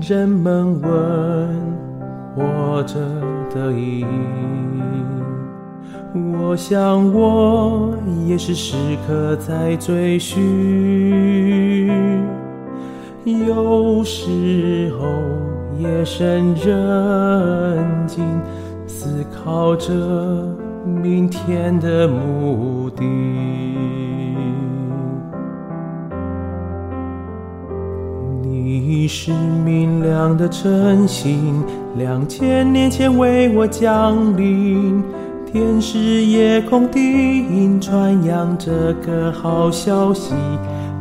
[0.00, 0.90] 人们问
[2.34, 2.94] 活着
[3.54, 4.04] 的意义，
[6.14, 7.94] 我想我
[8.26, 8.76] 也是时
[9.06, 10.38] 刻在追寻，
[13.24, 15.06] 有时候
[15.78, 18.24] 夜深人静，
[18.86, 19.92] 思考着
[20.84, 24.07] 明天的目的。
[28.90, 31.62] 你是明亮的晨星，
[31.98, 35.04] 两千年前为我降临。
[35.44, 40.32] 天使夜空低吟传扬这个好消息，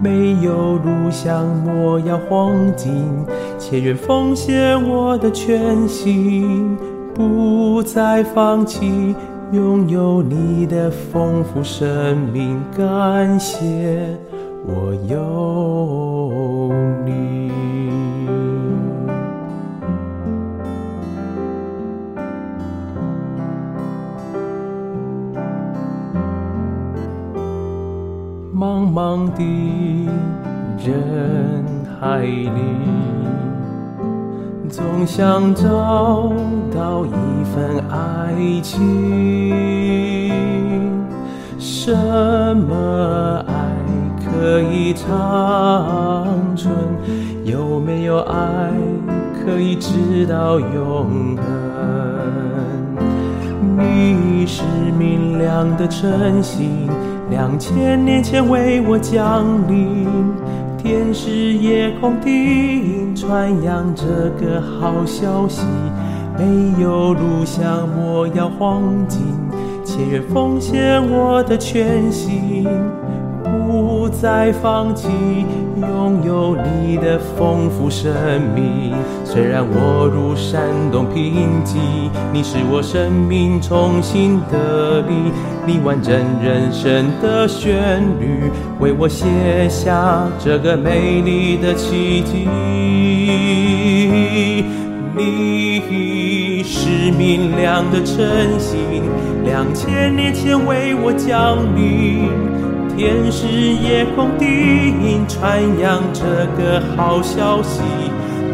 [0.04, 3.26] 没有路向莫要黄金，
[3.58, 6.78] 且愿奉献我的全心，
[7.16, 9.16] 不再放弃，
[9.54, 13.58] 拥有你的丰富生命，感谢
[14.66, 16.74] 我有
[17.06, 17.37] 你。
[28.60, 29.44] 茫茫的
[30.84, 31.64] 人
[32.02, 32.50] 海里，
[34.68, 36.34] 总想找
[36.76, 37.12] 到一
[37.54, 38.82] 份爱情。
[41.60, 41.94] 什
[42.68, 43.54] 么爱
[44.26, 46.74] 可以长存？
[47.46, 48.72] 有没有爱
[49.36, 51.46] 可以直到永恒？
[53.78, 54.64] 你是
[54.98, 56.90] 明亮的晨星。
[57.30, 60.08] 两千年前为我降临，
[60.78, 64.06] 天使夜空低吟传扬这
[64.40, 65.62] 个好消息，
[66.38, 69.22] 没有路向我要黄金，
[69.84, 72.66] 且愿奉献我的全心，
[74.08, 75.10] 不再放弃，
[75.82, 78.10] 拥有你的丰富生
[78.56, 78.94] 命。
[79.26, 81.76] 虽然我如山洞贫瘠，
[82.32, 85.14] 你是我生命重新得力。
[85.66, 89.28] 你完整人生的旋律，为我写
[89.68, 92.48] 下这个美丽的奇迹。
[95.18, 99.04] 你是明亮的晨星，
[99.44, 102.30] 两千年前为我降临。
[102.98, 106.26] 天使夜空低吟传扬这
[106.58, 107.80] 个好消息，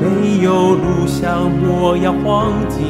[0.01, 2.85] 没有路向莫要黄金，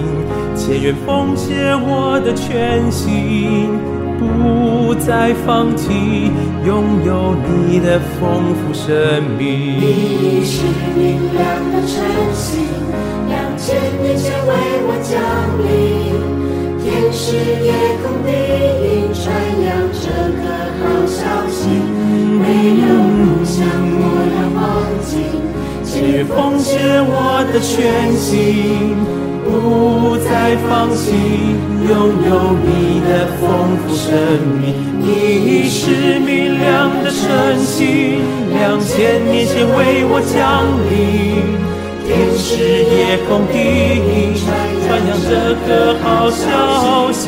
[0.56, 3.70] 且愿奉献我的全心。
[4.18, 5.92] 不再放弃，
[6.66, 9.78] 拥有你的丰富生命。
[9.80, 10.66] 你是
[10.98, 12.02] 明亮的晨
[12.34, 12.66] 星，
[13.30, 14.52] 两千年前为
[14.88, 15.14] 我降
[15.62, 15.70] 临。
[16.82, 17.70] 天使夜
[18.02, 18.83] 空低音传扬这个
[20.84, 21.68] 好消息，
[22.44, 22.44] 没
[22.84, 22.86] 有
[23.18, 23.98] 路向莫
[24.36, 24.62] 要忘
[25.08, 25.12] 记，
[25.84, 26.70] 且奉献
[27.06, 28.28] 我的全心。
[29.46, 31.12] 不再放弃，
[31.88, 31.92] 拥
[32.26, 32.30] 有
[32.64, 33.42] 你的丰
[33.78, 34.10] 富生
[34.60, 34.64] 命。
[35.00, 40.92] 你是明亮的晨星，两千年前为我降临。
[42.06, 42.48] 天使
[42.84, 43.56] 夜空低
[44.10, 44.44] 音传
[45.08, 45.30] 扬这
[45.68, 45.70] 个
[46.02, 47.24] 好消息，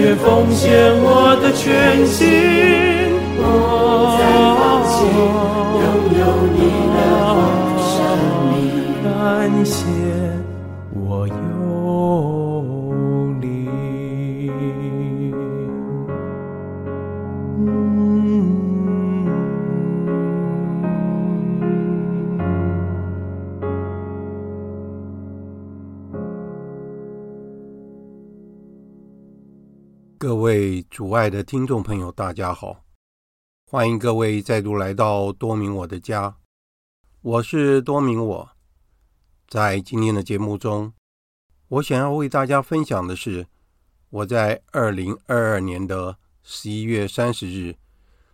[0.00, 2.24] 愿奉献我的全心，
[3.36, 3.42] 不
[4.16, 4.20] 再
[4.56, 4.96] 放弃，
[31.00, 32.84] 主爱的听众朋友，大家好，
[33.64, 36.36] 欢迎各位再度来到多明我的家，
[37.22, 38.50] 我是多明我。
[39.48, 40.92] 在今天的节目中，
[41.68, 43.46] 我想要为大家分享的是
[44.10, 47.76] 我在二零二二年的十一月三十日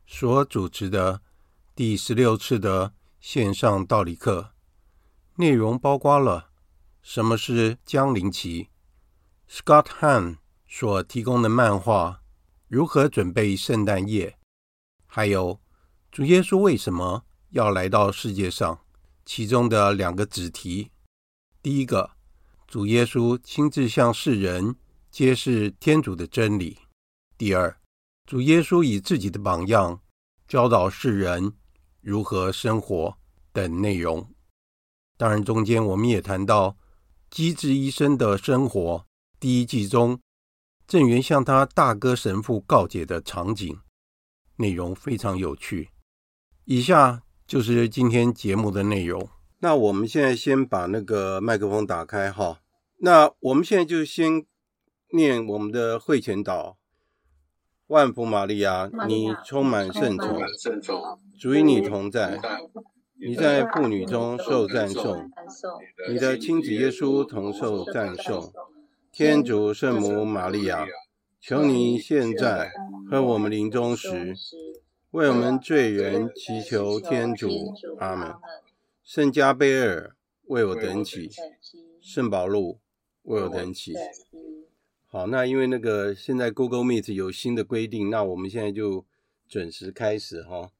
[0.04, 1.20] 所主持的
[1.76, 4.50] 第十六次的线上道理课，
[5.36, 6.48] 内容包括了
[7.00, 8.70] 什么是江临奇
[9.48, 12.22] ，Scott Han 所提供的漫画
[12.68, 14.36] 如何准备圣诞夜，
[15.06, 15.60] 还有
[16.10, 18.80] 主耶稣为什么要来到世界上，
[19.24, 20.90] 其中的两个子题。
[21.62, 22.10] 第一个，
[22.66, 24.74] 主耶稣亲自向世人
[25.12, 26.76] 揭示天主的真理；
[27.38, 27.78] 第二，
[28.24, 30.00] 主耶稣以自己的榜样
[30.48, 31.52] 教导世人
[32.00, 33.16] 如何生活
[33.52, 34.28] 等内容。
[35.16, 36.70] 当然，中间我们也谈到
[37.30, 38.98] 《机智医生的生活》
[39.38, 40.18] 第一季中
[40.86, 43.76] 郑源向他大哥神父告解的场景，
[44.58, 45.90] 内容非常有趣。
[46.64, 49.28] 以下就是今天节目的内容。
[49.58, 52.60] 那我们现在先把那个麦克风打开哈。
[53.00, 54.46] 那我们现在就先
[55.12, 56.76] 念我们的会前祷。
[57.88, 60.38] 万福玛利亚，你充满圣宠，
[61.40, 62.40] 主与你同在，
[63.20, 65.28] 你在妇女中受赞颂，
[66.10, 68.52] 你的亲子耶稣同受赞颂。
[69.16, 70.86] 天主圣母玛利亚，
[71.40, 72.70] 求你现在
[73.10, 74.34] 和我们临终时，
[75.12, 77.48] 为我们罪人祈求天主。
[77.98, 78.34] 阿门。
[79.02, 80.14] 圣加贝尔
[80.48, 81.30] 为我等起，
[82.02, 82.78] 圣保禄
[83.22, 83.94] 为我等起。
[85.06, 89.06] 好，那因为那个现在 Google Meet 有新的规定，那我们现在就
[89.48, 90.70] 准时开始哈。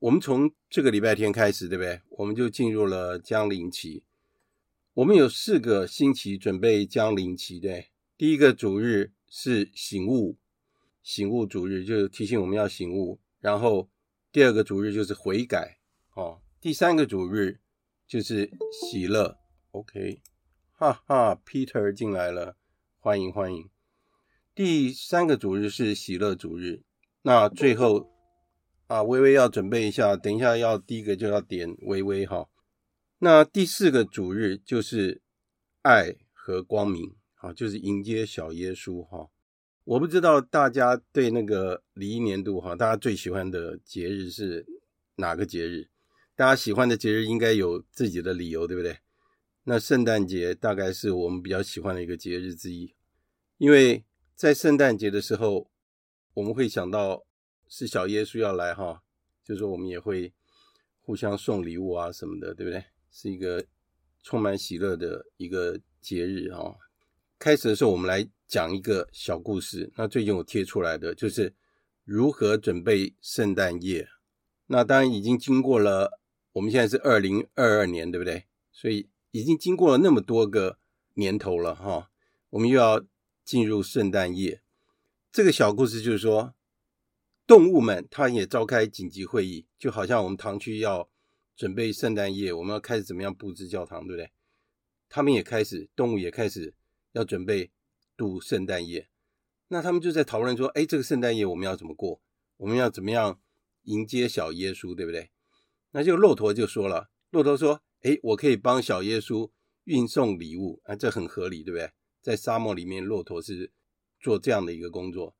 [0.00, 2.00] 我们从这个礼拜天开始，对不对？
[2.08, 4.02] 我们就进入了江陵期。
[4.94, 7.88] 我们有四个星期准备将临期，对。
[8.16, 10.38] 第一个主日是醒悟，
[11.02, 13.18] 醒悟主日就提醒我们要醒悟。
[13.40, 13.90] 然后
[14.30, 15.78] 第二个主日就是悔改，
[16.14, 16.40] 哦。
[16.60, 17.58] 第三个主日
[18.06, 19.36] 就是喜乐。
[19.72, 20.20] OK，
[20.70, 22.56] 哈哈，Peter 进来了，
[23.00, 23.68] 欢迎欢迎。
[24.54, 26.84] 第三个主日是喜乐主日，
[27.22, 28.08] 那最后
[28.86, 32.48] 啊，微微要准备一下，等一下要第一个就要点微微哈。
[33.24, 35.22] 那第四个主日就是
[35.80, 39.30] 爱和光明，啊，就是迎接小耶稣哈。
[39.84, 44.66] 我不知道大家对那个礼仪年度哈，大家最喜欢的节日是
[45.16, 45.88] 哪个节日？
[46.36, 48.98] 大家喜欢的节日应该有自己的理由，对不对？
[49.62, 52.94] 那圣诞节大概是我们比较喜欢的一个节日之一，
[53.56, 54.04] 因为。
[54.36, 55.70] 在圣诞节的时候，
[56.34, 57.24] 我们会想到
[57.68, 59.00] 是小耶稣要来哈，
[59.44, 60.34] 就是说我们也会
[61.00, 62.84] 互相送礼物啊什么的，对不对？
[63.14, 63.64] 是一个
[64.24, 66.76] 充满喜乐的一个节日哈。
[67.38, 69.92] 开始的时候，我们来讲一个小故事。
[69.96, 71.54] 那最近我贴出来的就是
[72.04, 74.08] 如何准备圣诞夜。
[74.66, 76.20] 那当然已经经过了，
[76.54, 78.44] 我们现在是二零二二年，对不对？
[78.72, 80.78] 所以已经经过了那么多个
[81.14, 82.10] 年头了哈，
[82.50, 83.02] 我们又要。
[83.44, 84.62] 进入圣诞夜，
[85.30, 86.54] 这个小故事就是说，
[87.46, 91.06] 动物们它也召开紧急会议，就好像我们堂区要
[91.56, 94.32] 准备圣诞夜，我们要开始怎么样布置教堂，对不对？
[95.08, 96.74] 他们也开始，动物也开始
[97.12, 97.70] 要准备
[98.16, 99.08] 度圣诞夜。
[99.68, 102.20] 那他们就在讨论说，哎，这个圣诞夜我们要怎么过？
[102.56, 103.40] 我们要怎么样
[103.82, 105.30] 迎接小耶稣，对不对？
[105.92, 109.50] 那就骆驼就说了，骆驼说，哎，我可以帮小耶稣
[109.84, 111.92] 运送礼物，啊，这很合理，对不对？
[112.20, 113.70] 在沙漠里面，骆驼是
[114.18, 115.36] 做这样的一个工作。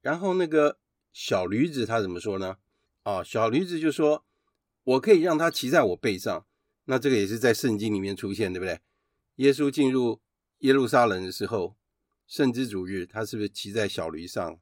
[0.00, 0.78] 然后那个
[1.12, 2.56] 小驴子他怎么说呢？
[3.04, 4.24] 啊，小驴子就说
[4.84, 6.46] ：“我可以让他骑在我背上。”
[6.86, 8.80] 那这个也是在圣经里面出现，对不对？
[9.36, 10.20] 耶稣进入
[10.58, 11.76] 耶路撒冷的时候，
[12.26, 14.60] 圣之主日，他是不是骑在小驴上？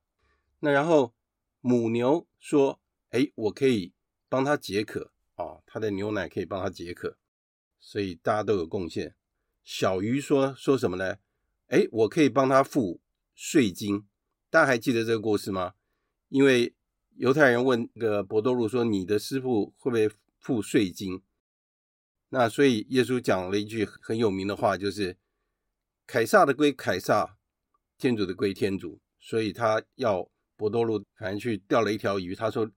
[0.61, 1.15] 那然后
[1.61, 2.81] 母牛说
[3.11, 3.93] ：“哎，我可以
[4.29, 7.19] 帮他解渴啊，他的牛奶可以帮他解渴。”
[7.81, 9.17] 所以大家都有贡献。
[9.65, 11.17] 小鱼说说什么呢？
[11.67, 13.01] 哎，我可以帮他付
[13.35, 14.07] 税金。
[14.49, 15.75] 大家还记得这个故事吗？
[16.29, 16.75] 因为
[17.17, 21.23] 犹太人问那个伯多禄说：“你的师傅会不会付税金？”
[22.31, 25.17] 那所以耶稣讲了一句很有名的话，就是
[26.07, 27.37] “凯撒的归凯撒，
[27.99, 29.01] 天主的归天主”。
[29.21, 32.69] 所以他要伯多禄反正去钓了一条鱼，他说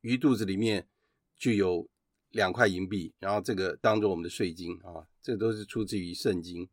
[0.00, 0.88] 鱼肚子里面
[1.36, 1.86] 就有
[2.30, 5.06] 两块银币，然后这个当做我们的税金啊。
[5.20, 6.70] 这都是出自于圣经。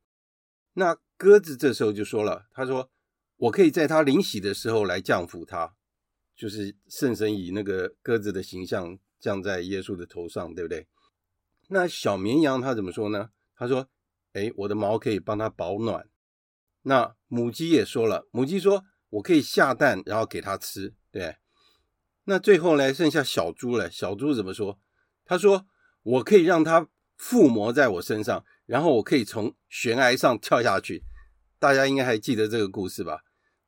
[0.73, 2.89] 那鸽子这时候就说了：“他说，
[3.35, 5.75] 我可以在他临洗的时候来降服他，
[6.37, 10.87] 就是圣神以那个鸽子的形象降在耶稣的头上，对不对？”
[11.67, 13.31] 那小绵羊他怎么说呢？
[13.55, 13.89] 他说
[14.33, 16.07] ：“哎，我的毛可以帮他保暖。”
[16.83, 21.35] 那母鸡也说了：“母鸡说，我可以下蛋，然后给他吃。”对。
[22.25, 23.89] 那最后呢，剩下小猪了。
[23.89, 24.79] 小猪怎么说？
[25.25, 25.65] 他说
[26.03, 31.03] ：“我可以让他。”附魔在我身上，然后我可以从悬崖上跳下去。
[31.57, 33.21] 大家应该还记得这个故事吧？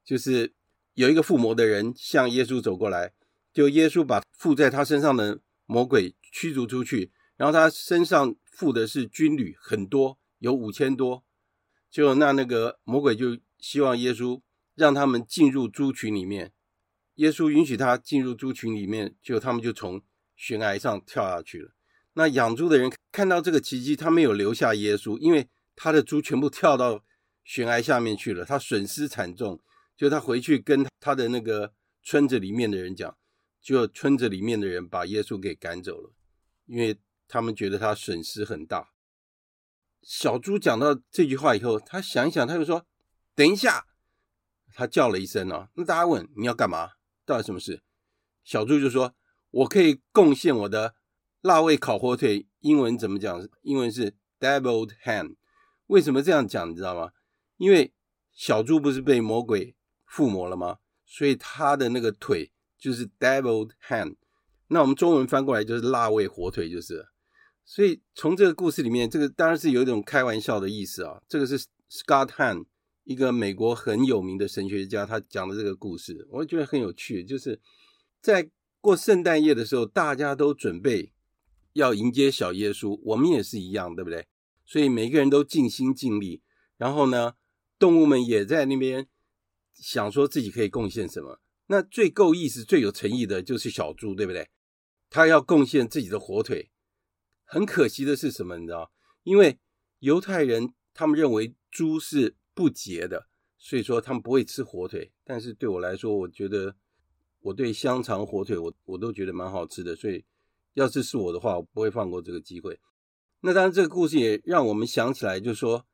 [0.05, 0.53] 就是
[0.99, 3.13] 有一个附魔的人向耶稣走过来，
[3.53, 11.23] 就耶稣把附在他身上的魔鬼驱逐出去，然后他身上附的是军旅，很多，有五千多。
[11.89, 14.41] 就那那个魔鬼就希望耶稣
[14.75, 16.51] 让他们进入猪群里面，
[17.15, 20.01] 耶稣允许他进入猪群里面，就他们就从
[20.35, 21.71] 悬崖上跳下去了。
[22.15, 27.05] 那养猪的人看到这个奇迹，他没有留下耶稣，因为他的猪全部跳到
[27.45, 29.61] 悬崖下面去了，他损失惨重。
[29.99, 33.17] 就他回去跟他的那个村子里面的人讲，
[33.59, 36.13] 就村子里面的人把耶稣给赶走了，
[36.67, 38.93] 因为他们觉得他损失很大。
[40.01, 42.87] 小猪讲到这句话以后，他想一想，他就说
[43.35, 43.87] ：“等一下。”
[44.73, 46.91] 他叫了一声哦，那大家问你要干嘛？
[47.25, 47.83] 到底什么事？
[48.45, 49.13] 小猪就说
[49.51, 50.95] ：“我可以贡献我的。”
[51.43, 53.45] 辣味烤火腿，英文怎么讲？
[53.63, 55.35] 英文是 deviled ham。
[55.87, 56.69] 为什么这样讲？
[56.71, 57.11] 你知道吗？
[57.57, 57.93] 因为
[58.31, 59.75] 小猪不是被魔鬼
[60.09, 60.79] 附魔了吗？
[61.05, 64.15] 所以他的那个腿就是 deviled Hand，。
[64.67, 67.07] 那我们中文翻过来就是辣味火腿，就是。
[67.63, 71.21] 所以从这个故事里面，这个当然是有一种开玩笑的意思啊。
[71.29, 72.65] 这个是 Scott Han，
[73.03, 77.23] 一个美国很有名的神学家，他讲的这个故事，我觉得很有趣。
[77.23, 77.61] 就是
[78.21, 78.49] 在
[78.81, 81.11] 过圣诞夜的时候，大家都准备
[81.73, 84.25] 要迎接小耶稣，我们也是一样，对不对？
[84.65, 86.41] 所以每个人都尽心尽力，
[86.77, 87.33] 然后呢，
[87.77, 89.07] 动物们也在那边
[89.81, 91.39] 想说自己可以贡献什么。
[91.67, 94.49] 那最够意思、最有诚意的就是小猪，对不对？
[95.09, 96.71] 他要贡献自己的火腿。
[97.43, 98.57] 很可惜的是什么？
[98.57, 98.91] 你知道？
[99.23, 99.59] 因为
[99.99, 105.11] 犹太人他们认为猪是不洁的，所以说他们不会吃火腿。
[105.23, 106.75] 但是对我来说，我觉得
[107.41, 109.95] 我对香肠、火腿，我我都觉得蛮好吃的。
[109.95, 110.25] 所以
[110.73, 112.79] 要是是我的话，我不会放过这个机会。
[113.41, 115.85] 那当然，这个故事也让我们想起来，就是说，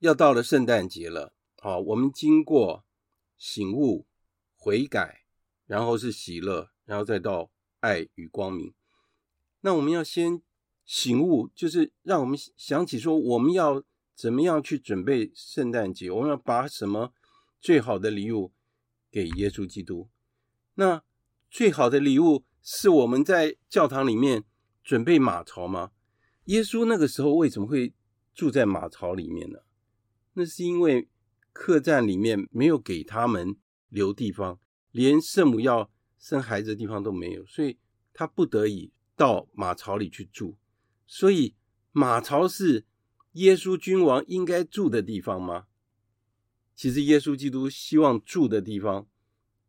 [0.00, 2.83] 要到了圣诞节了，好，我们经过
[3.46, 4.06] 醒悟、
[4.56, 5.26] 悔改，
[5.66, 8.72] 然后是喜乐，然后再到爱与光明。
[9.60, 10.40] 那我们要先
[10.86, 13.84] 醒悟，就是让我们想起说，我们要
[14.14, 16.10] 怎么样去准备圣诞节？
[16.10, 17.12] 我们要把什么
[17.60, 18.54] 最好的礼物
[19.10, 20.08] 给耶稣基督？
[20.76, 21.04] 那
[21.50, 24.44] 最好的礼物是我们在教堂里面
[24.82, 25.90] 准备马槽吗？
[26.46, 27.92] 耶稣那个时候为什么会
[28.34, 29.58] 住在马槽里面呢？
[30.32, 31.10] 那是因为
[31.54, 33.56] 客栈里面没有给他们
[33.88, 37.78] 留地方，连圣母要生孩子的地方都没有，所以
[38.12, 40.58] 他不得已到马槽里去住。
[41.06, 41.54] 所以
[41.92, 42.84] 马槽是
[43.32, 45.66] 耶稣君王应该住的地方吗？
[46.74, 49.06] 其实耶稣基督希望住的地方，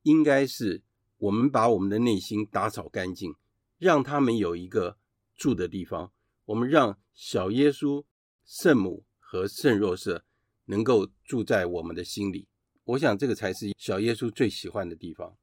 [0.01, 0.81] 应该是
[1.17, 3.35] 我们把我们的内心打扫干净，
[3.77, 4.97] 让他们有一个
[5.35, 6.11] 住的地方。
[6.45, 8.03] 我们让小耶稣、
[8.43, 10.25] 圣母和圣若瑟
[10.65, 12.47] 能够住在我们的心里，
[12.83, 15.35] 我想这个才是小耶稣最喜欢的地方。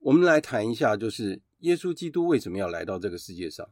[0.00, 3.68] 我们来谈一下，就是耶稣基督为什么要来到这个世界上？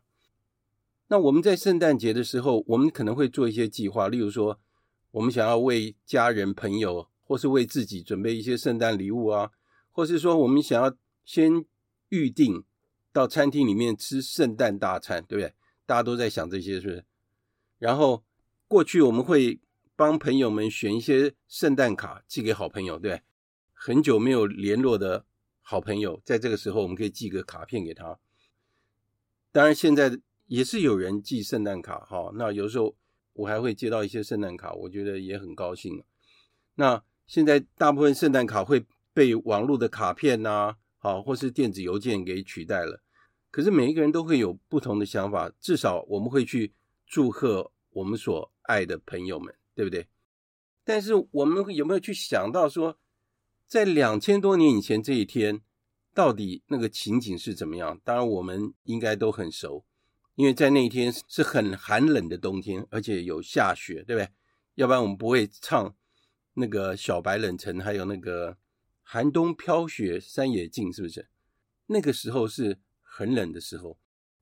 [1.08, 4.58] 那我们在圣诞节的时候，我们可能会做一些计划，例如说，
[5.12, 9.50] 我们想要为家人、朋友，或是为自己准备一些圣诞礼物啊，
[9.92, 11.64] 或是说，我们想要先
[12.08, 12.64] 预定
[13.12, 15.54] 到餐厅里面吃圣诞大餐，对不对？
[15.86, 17.04] 大家都在想这些，是不是？
[17.78, 18.24] 然后
[18.66, 19.60] 过去我们会
[19.96, 23.22] 帮朋友们选一些圣诞卡寄给好朋友，对，
[23.72, 25.24] 很久没有联络的
[25.62, 28.18] 好朋友，在这个时候我们可以寄个卡片给他。
[29.52, 32.32] 当然，现在也是有人寄圣诞卡，哈。
[32.34, 32.96] 那有时候
[33.34, 36.02] 我还会接到一些圣诞卡，我觉得也很高兴。
[36.74, 43.00] 那现在大部分圣诞卡会被网络的卡片呐，好，或是电子邮件给取代了。
[43.52, 46.74] 可是每一个人都会有不同的想法，至少我们会去
[47.06, 50.08] 祝贺我们所爱的朋友们，对不对？
[50.84, 52.98] 但是我们有没有去想到说，
[53.66, 55.62] 在两千多年以前这一天，
[56.12, 58.00] 到底那个情景是怎么样？
[58.04, 59.84] 当然我们应该都很熟，
[60.34, 64.28] 因为在那一天是很寒冷的冬天，而且有下雪，对不对？
[64.74, 65.94] 要不然我们不会唱
[66.54, 68.56] 那个小白冷晨，还有那个
[69.02, 71.28] 寒冬飘雪山野静，是不是？
[71.86, 72.78] 那个时候是。
[73.16, 73.96] 很冷的时候，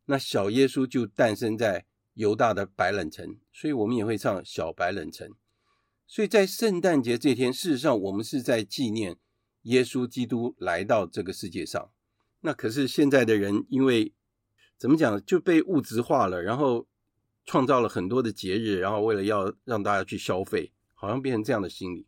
[0.07, 5.31] 那小耶稣就诞生在犹大的白冷城，所以我们也会唱小白冷城。
[6.07, 9.17] 所以在圣诞节这天，事实上我们是在纪念
[9.63, 11.91] 耶稣基督来到这个世界上。
[12.41, 14.13] 那可是现在的人，因为
[14.77, 16.87] 怎么讲，就被物质化了，然后
[17.47, 22.07] 创造了很多的节日，然后为了要让大家去消费，好像变成这样的心理。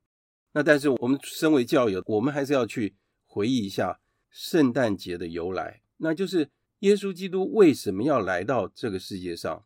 [0.53, 2.95] 那但是我们身为教友，我们还是要去
[3.25, 5.81] 回忆一下圣诞节的由来。
[5.97, 9.65] 那就是耶稣基督为什么要来到这个世界上？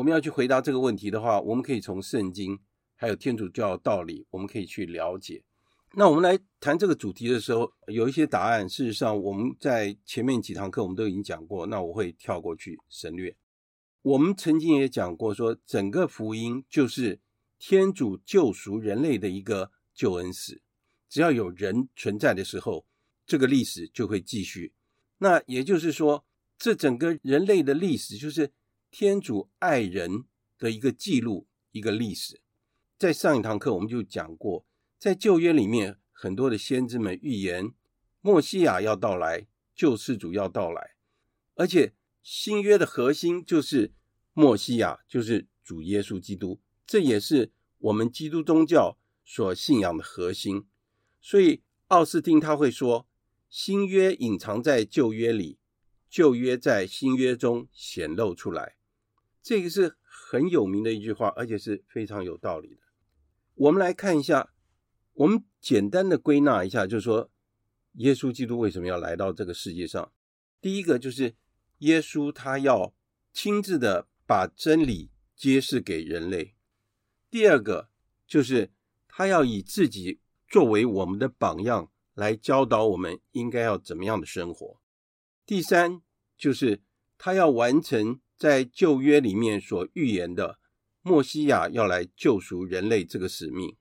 [0.00, 2.58] 我们要去回答这个问题的话，我们可以从圣经
[2.96, 5.44] 还有天主教的道理，我们可以去了解。
[5.92, 8.66] 那我们来谈这个主题的时候，有一些答案。
[8.66, 13.36] 事实上，我们在前面几堂课我们都已经讲过，那我会跳过去省略。
[14.00, 17.20] 我们曾经也讲过说，说整个福音就是
[17.58, 20.62] 天主救赎人类的一个救恩史。
[21.10, 22.86] 只要有人存在的时候，
[23.26, 24.72] 这个历史就会继续。
[25.18, 26.24] 那也就是说，
[26.56, 28.50] 这整个人类的历史就是
[28.90, 30.24] 天主爱人
[30.58, 32.40] 的一个记录，一个历史。
[32.98, 34.66] 在上一堂课我们就讲过，
[34.98, 37.72] 在旧约里面，很多的先知们预言，
[38.20, 40.94] 默西亚要到来，救世主要到来，
[41.54, 43.92] 而且新约的核心就是
[44.32, 50.66] 默西亚，就是主耶稣基督，这也是我们基督宗教所信仰的核心。
[51.20, 53.06] 所以奥斯汀他会说。
[53.52, 55.58] 新约隐藏在旧约里，
[56.08, 58.76] 旧约在新约中显露出来。
[59.42, 62.82] 这个是很有名的一句话，而且是非常有道理的。
[63.54, 64.52] 我们来看一下，
[65.14, 67.30] 我们简单的归纳一下，就是说，
[67.94, 70.12] 耶稣基督为什么要来到这个世界上？
[70.60, 71.34] 第一个就是
[71.78, 72.94] 耶稣他要
[73.32, 76.54] 亲自的把真理揭示给人类；
[77.30, 77.88] 第二个
[78.26, 78.70] 就是
[79.08, 84.78] 他要以自己作为我们的榜样，来教导我们应该要怎么样的生活；
[85.46, 86.02] 第三
[86.36, 86.82] 就是
[87.16, 90.58] 他要完成在旧约里面所预言的
[91.02, 93.76] 默西亚要来救赎人类这个使命；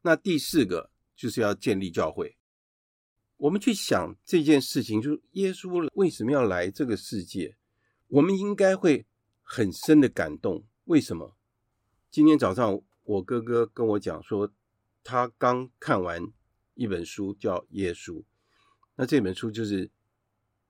[0.00, 2.38] 那第四个就是要建立教会。
[3.36, 7.58] 我们去想这件事情，就是耶稣为什么要来这个世界？
[8.08, 9.04] 我们应该会
[9.42, 10.64] 很深的感动。
[10.84, 11.36] 为什么？
[12.10, 14.50] 今天早上我哥哥跟我讲说，
[15.04, 16.26] 他刚看完
[16.72, 18.14] 一本书，叫《耶稣》。
[18.94, 19.90] 那这本书就是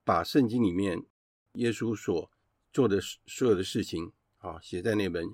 [0.02, 1.04] 把圣经里面
[1.52, 2.28] 耶稣所
[2.76, 5.25] 做的所有的事情啊，写在那本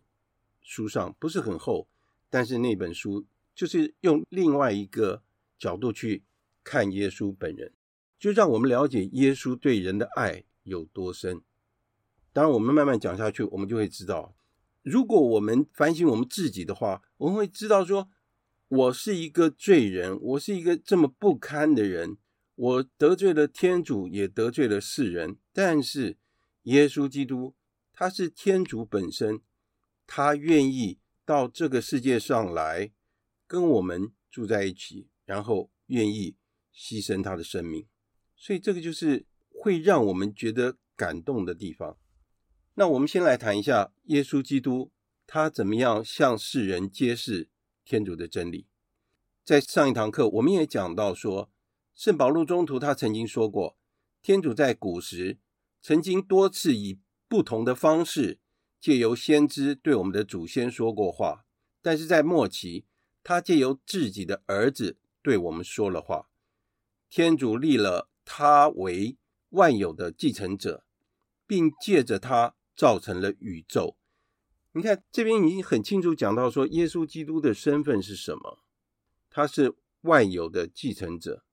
[0.60, 1.88] 书上，不是很厚，
[2.30, 5.24] 但是那本书就是用另外一个
[5.58, 6.22] 角度去。
[6.64, 7.72] 看耶稣本人，
[8.20, 11.42] 就让我们了解耶稣对人的爱有多深。
[12.32, 14.36] 当然，我们慢慢讲下去，我们就会知道，
[14.82, 18.08] 如果我们反省我们自己的话，我们会知道说，
[18.68, 22.16] 我是一个罪人，我是一个这么不堪的人，
[22.54, 25.36] 我得罪了天主，也得罪了世人。
[25.52, 26.16] 但是，
[26.62, 27.54] 耶稣基督
[27.92, 29.40] 他是天主本身，
[30.06, 32.92] 他愿意到这个世界上来
[33.46, 36.36] 跟我们住在一起，然后愿意。
[36.74, 37.86] 牺牲他的生命，
[38.34, 41.98] 所以这个就是会让我们觉得感动的地方。
[42.76, 44.90] 那我们先来谈一下耶稣基督，
[45.26, 47.50] 他怎么样向世人揭示
[47.84, 48.66] 天主的真理。
[49.44, 51.52] 在上一堂课，我们也讲到说，
[51.94, 53.76] 圣保禄宗徒他曾经说过，
[54.22, 55.38] 天主在古时
[55.82, 58.38] 曾经多次以不同的方式
[58.80, 61.44] 借由先知对我们的祖先说过话，
[61.80, 62.84] 但是在末期，
[63.24, 66.28] 他借由自己的儿子对我们说了话。
[67.10, 69.16] 天主立了他为
[69.50, 70.84] 万有的继承者，
[71.46, 73.96] 并借着他造成了宇宙。
[74.72, 78.60] 你看这边已经很清楚讲到说，耶稣基督的身份是什么？
[79.28, 81.44] 他是万有的继承者，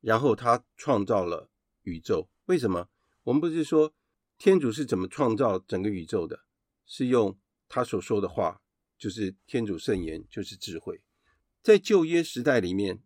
[0.00, 1.50] 然后他创造了
[1.82, 2.28] 宇宙。
[2.46, 2.88] 为什么？
[3.24, 3.94] 我们不是说
[4.38, 6.44] 天主是怎么创造整个宇宙的？
[6.86, 8.60] 是用他所说的话，
[8.98, 11.02] 就是天主圣言，就是智慧。
[11.62, 13.02] 在旧约时代里面，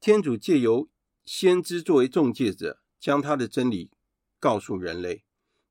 [0.00, 0.88] 天主借由
[1.24, 3.90] 先知作为中介者，将他的真理
[4.38, 5.24] 告诉人类，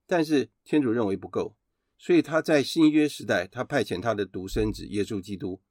[0.06, 1.58] 但是天主认为不够，
[1.98, 5.62] 所以他在新约时代，他派遣他的独生子耶稣基督。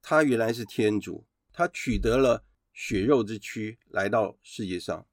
[0.00, 5.04] 他原来是天主，他取得了血肉之躯来到世界上。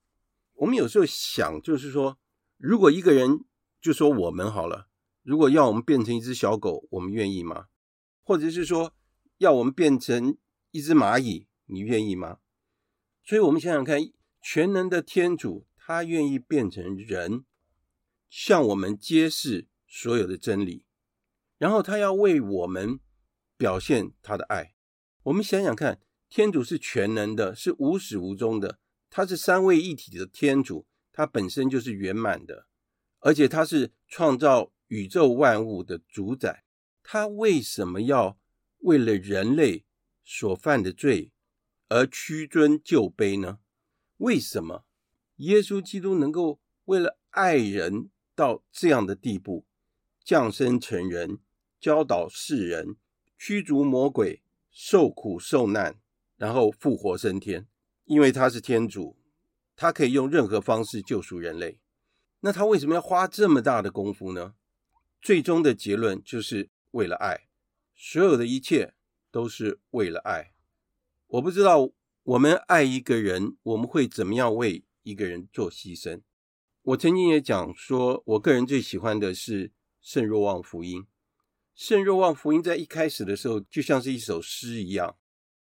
[0.54, 2.20] 我们有时候想，就是说，
[2.58, 3.46] 如果一个人
[3.80, 4.90] 就说我们好了，
[5.22, 7.68] 如果要我们变成一只小狗，我们愿意吗？
[8.24, 8.96] 或者是说
[9.38, 10.38] 要我们变成
[10.72, 12.40] 一只蚂蚁，你愿意吗？
[13.24, 14.00] 所以，我们想想看，
[14.42, 17.46] 全能的天主，他愿意变成人，
[18.30, 20.86] 向我们揭示所有的真理，
[21.58, 23.00] 然后他要为我们
[23.56, 24.74] 表现他的爱。
[25.24, 30.88] 我们想想看，天主是全能的，是无始无终的，他是三位一体的天主，
[31.18, 32.68] 他本身就是圆满的，
[33.22, 36.64] 而且他是创造宇宙万物的主宰。
[37.02, 38.38] 他为什么要
[38.82, 39.84] 为了人类
[40.24, 41.32] 所犯的罪，
[41.88, 43.58] 而屈尊就卑呢？
[44.18, 44.86] 为什么
[45.38, 49.66] 耶稣基督能够为了爱人到这样的地步，
[50.24, 51.40] 降生成人，
[51.80, 52.96] 教导世人，
[53.40, 56.00] 驱逐魔鬼，受苦受难，
[56.36, 57.66] 然后复活升天？
[58.06, 59.18] 因为他是天主，
[59.78, 61.80] 他可以用任何方式救赎人类。
[62.42, 64.56] 那他为什么要花这么大的功夫呢？
[65.22, 67.48] 最终的结论就是为了爱，
[67.96, 68.94] 所有的一切
[69.32, 70.54] 都是为了爱。
[71.28, 71.92] 我不知道
[72.24, 76.22] 我们爱一个人，我们会怎么样为一个人做牺牲。
[76.84, 81.06] 我曾经也讲说，我个人最喜欢的是圣若望福音。
[81.76, 85.18] 圣若望福音在一开始的时候就像是一首诗一样。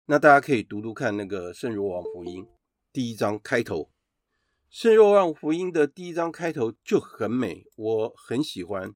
[0.05, 2.47] 那大家可以读读看那个圣若望福音
[2.91, 3.91] 第一章开头。
[4.69, 8.93] 圣若望福音的第一章开头就很美，我很喜欢。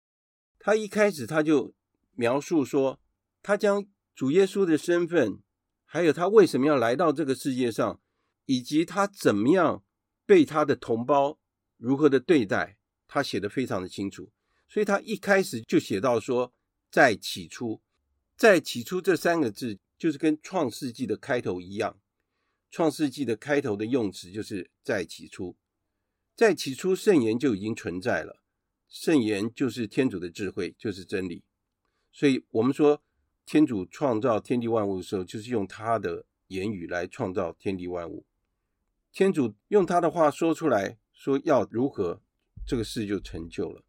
[0.59, 1.73] 他一开始他就
[2.13, 2.99] 描述说，
[3.41, 5.41] 他将主耶稣的身份。
[5.85, 8.01] 还有他为什么要来到这个世界上，
[8.45, 9.83] 以及他怎么样
[10.25, 11.37] 被他的同胞
[11.77, 14.31] 如何的对待，他写得非常的清楚。
[14.67, 16.53] 所以他一开始就写到说，
[16.89, 17.81] 在起初，
[18.35, 21.97] 在起初这三个字就是跟创世纪的开头一样。
[22.69, 25.57] 创世纪的开头的用词就是在起初。
[26.35, 28.41] 在起初圣言就已经存在了，
[28.87, 31.43] 圣言就是天主的智慧，就是真理。
[32.11, 33.01] 所以，我们说
[33.45, 38.25] 天主创造天地万物的时候，就是用他的言语来创造天地万物。
[39.13, 42.21] 天主用他的话说出来，说要如何，
[42.65, 43.83] 这个事就成就了。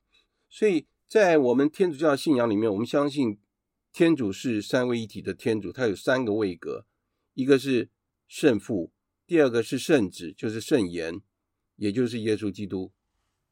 [0.48, 3.38] 所以在我们天主教信仰里面，我们相信
[3.92, 6.86] 天主是三位一体的天主，他有三个位格，
[7.34, 7.88] 一个是
[8.26, 8.92] 圣父，
[9.26, 11.20] 第二个是圣子，就是圣言，
[11.82, 12.92] 也就是耶稣基督。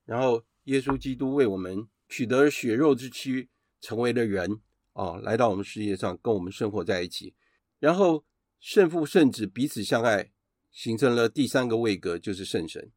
[0.04, 3.48] 然后耶稣基督为我们取得血肉之躯，
[3.80, 4.60] 成为了人
[4.92, 7.34] 啊，来到我们世界上，跟我们生活在一起。
[7.80, 8.24] 然后
[8.60, 10.30] 圣父、圣子彼此相爱。
[10.72, 12.92] 形成了第三个位格，就是圣神。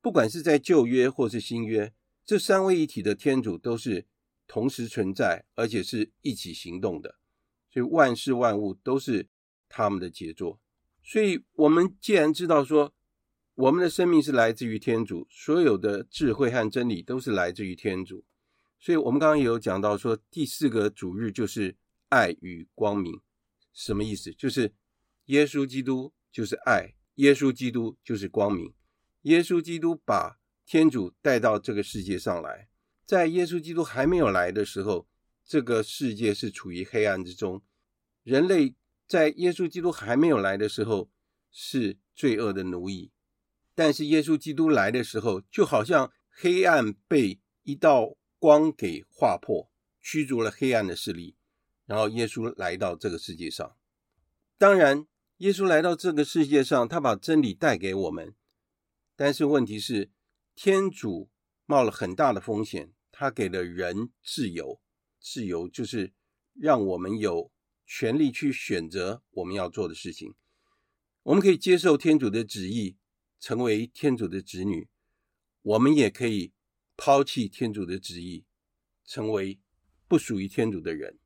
[0.00, 1.92] 不管是在旧约或是新约，
[2.24, 4.06] 这三位一体的天主都是
[4.48, 7.16] 同时存在，而且是一起行动的。
[7.70, 9.28] 所以万事万物都是
[9.68, 10.58] 他们的杰作。
[11.04, 12.94] 所以，我们既然知道说，
[13.56, 18.24] 我们的生命是来自于天主，所有的智慧和真理都是来自于天主。
[18.78, 21.76] 所以我们刚刚也有讲到说，第四个主日就是
[22.08, 23.20] 爱与光明。
[23.72, 24.32] 什么意思？
[24.32, 24.72] 就是
[25.26, 26.12] 耶稣基督。
[26.32, 28.74] 就是爱，耶稣基督就是光明。
[29.22, 32.68] 耶稣基督把天主带到这个世界上来，
[33.06, 35.08] 在耶稣基督还没有来的时候，
[35.46, 37.62] 这个世界是处于黑暗之中。
[38.22, 38.74] 人类
[39.08, 41.10] 在耶稣基督还没有来的时候
[41.50, 43.10] 是罪恶的奴役，
[43.76, 51.36] 但是耶稣基督来的时候，就好像黑暗被一道光给划破，驱逐了黑暗的势力，
[51.84, 53.76] 然后耶稣来到这个世界上。
[54.58, 55.06] 当然。
[55.40, 58.34] 耶稣来到这个世界上，他把真理带给我们。
[59.14, 60.10] 但是问题是，
[60.54, 61.28] 天主
[61.66, 64.80] 冒了很大的风险，他给了人自由。
[65.20, 66.14] 自由就是
[66.54, 67.52] 让我们有
[67.84, 70.32] 权利去选择我们要做的事情。
[71.24, 72.96] 我们可以接受天主的旨意，
[73.46, 74.88] 成为天主的子女；
[75.62, 76.52] 我们也可以
[76.96, 78.44] 抛弃天主的旨意，
[79.04, 79.60] 成为
[80.08, 81.20] 不属于天主的人。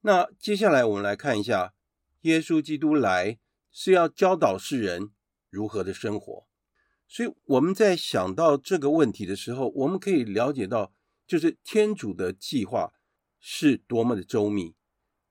[0.00, 1.74] 那接下来我们来看一下。
[2.22, 3.38] 耶稣基督来
[3.70, 5.10] 是要教导世人
[5.50, 6.46] 如何的生活，
[7.06, 10.94] 所以我们在想到这个问题的时候，我们可以了解到，
[11.26, 12.94] 就是天主的计划
[13.38, 14.74] 是多么的周密，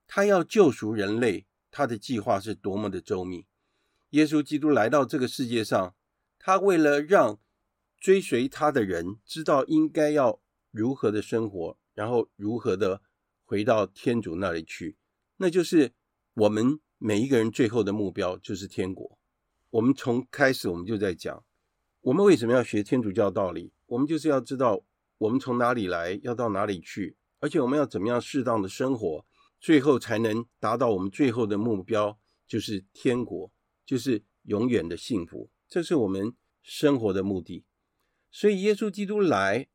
[0.05, 3.47] 他要救赎人类，他的计划是多么的周密。
[4.11, 5.95] 耶稣基督来到这个世界上，
[6.39, 7.39] 他为了让
[7.99, 13.03] 追随他的人知道应该要如何的生活，然后如何的
[13.45, 14.97] 回到天主那里去，
[15.37, 15.93] 那就是。
[16.35, 19.19] 我们每一个人最后的目标就是天国。
[19.71, 21.43] 我们从开始我们就在讲，
[21.99, 23.73] 我们为什么要学天主教道理？
[23.87, 24.85] 我们就是要知道
[25.17, 29.25] 我们从哪里来，要到哪里去，而且我们要怎么样适当的生活，
[29.59, 33.51] 最后才能达到我们最后的目标，就是天国，
[33.85, 35.49] 就是永远的幸福。
[35.69, 37.63] 这是我们生活的目的。
[38.31, 39.69] 所以耶稣基督来，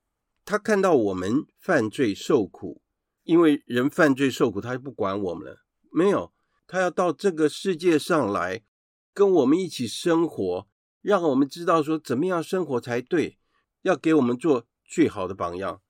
[0.45, 2.83] 他看到我们犯罪受苦，
[3.23, 6.33] 因为人犯罪受苦，他就不管我们了，没有。
[6.67, 8.65] 他要到这个世界上来，
[9.13, 10.69] 跟我们一起生活，
[11.03, 13.39] 让我们知道说怎么样生活才对，
[13.83, 15.83] 要给我们做最好的榜样。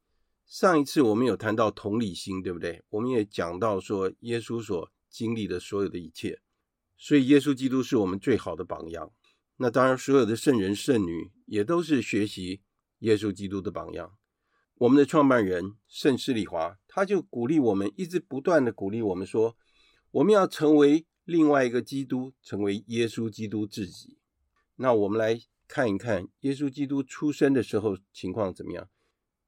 [0.44, 2.82] 上一次我们有谈到同理心，对不对？
[2.90, 6.40] 我们也讲到说耶稣所经历的所有的一切，
[6.96, 9.12] 所以耶稣基督是我们最好的榜样。
[9.56, 12.62] 那当然，所有的圣人圣女也都是学习
[12.98, 14.12] 耶稣基督的榜样。
[14.76, 19.56] 我们的创办人圣施礼华，他就鼓励我们，一直不断的鼓励我们说。
[20.10, 24.18] 我们要成为另外一个基督，成为耶稣基督自己。
[24.76, 28.88] 那我们来看一看耶稣基督出生的时候情况怎么样？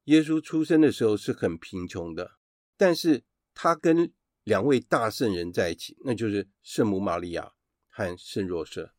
[0.05, 2.38] 耶稣出生的时候是很贫穷的，
[2.77, 4.12] 但是他跟
[4.45, 7.53] 两位大圣人在一起，那就是圣母玛利亚
[7.88, 8.92] 和圣若瑟。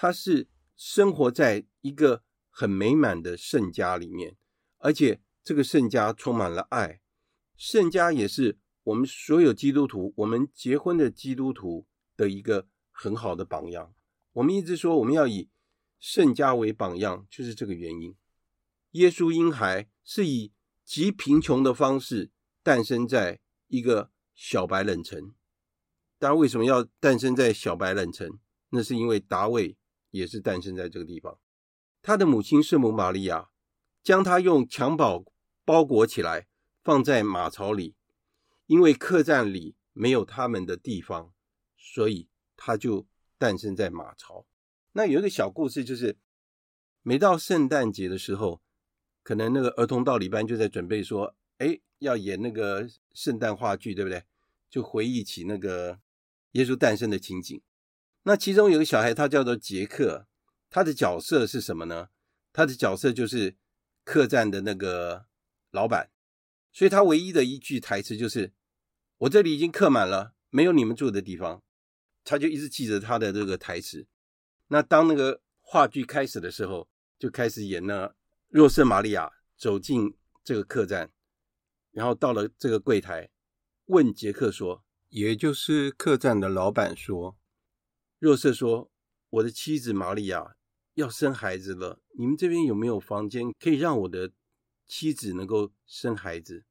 [0.00, 4.36] 他是生活在一个很美满的圣家里面，
[4.76, 7.00] 而且这个圣家充满了爱，
[7.56, 8.60] 圣家也是。
[8.84, 13.92] 我们所有基督徒，我们结婚的基督徒的一个很好的榜样。
[14.32, 15.50] 我们一直说我们要以
[15.98, 18.16] 圣家为榜样，就是这个原因。
[18.92, 22.30] 耶稣婴孩是以极贫穷的方式
[22.62, 25.34] 诞生在一个小白冷城。
[26.18, 28.38] 当然，为什么要诞生在小白冷城？
[28.70, 29.76] 那是因为达卫
[30.10, 31.38] 也是诞生在这个地方。
[32.02, 33.50] 他的母亲圣母玛利亚
[34.02, 35.24] 将他用襁褓
[35.64, 36.46] 包裹起来，
[36.82, 37.96] 放在马槽里。
[38.66, 41.32] 因为客栈里没有他们的地方，
[41.76, 43.06] 所以他就
[43.38, 44.46] 诞生在马槽。
[44.92, 46.18] 那有一个小故事，就是
[47.02, 48.60] 每到圣诞节的时候，
[49.22, 54.24] 可能那个儿童道理班就在准备说，哎，要演那个圣诞话剧，对不对？
[54.68, 55.98] 就回忆起那个
[56.52, 57.60] 耶稣诞生的情景。
[58.28, 60.26] 那其中有个小孩，他叫做杰克，
[60.68, 62.10] 他的角色是什么呢？
[62.52, 63.56] 他的角色就是
[64.04, 65.24] 客栈的那个
[65.70, 66.10] 老板，
[66.70, 68.52] 所以他唯一的一句台词就是
[69.16, 71.62] ：“我这里已经客满了，没有你们住的地方。”
[72.22, 74.06] 他就一直记着他的这个台词。
[74.66, 76.86] 那当那个话剧开始的时候，
[77.18, 78.14] 就开始演了
[78.50, 80.14] 若瑟玛利亚走进
[80.44, 81.10] 这个客栈，
[81.92, 83.30] 然后到了这个柜台，
[83.86, 87.37] 问杰克说，也就是客栈的老板说，
[88.18, 88.90] 若瑟说
[89.30, 90.54] ：“我的妻子玛利亚。”
[90.94, 94.32] 要生孩子了，你们这边有没有房间可以让我的
[94.84, 96.64] 妻子能够生孩子？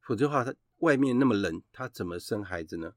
[0.00, 2.94] 否则的话，他外面那么冷，他怎么生孩子呢？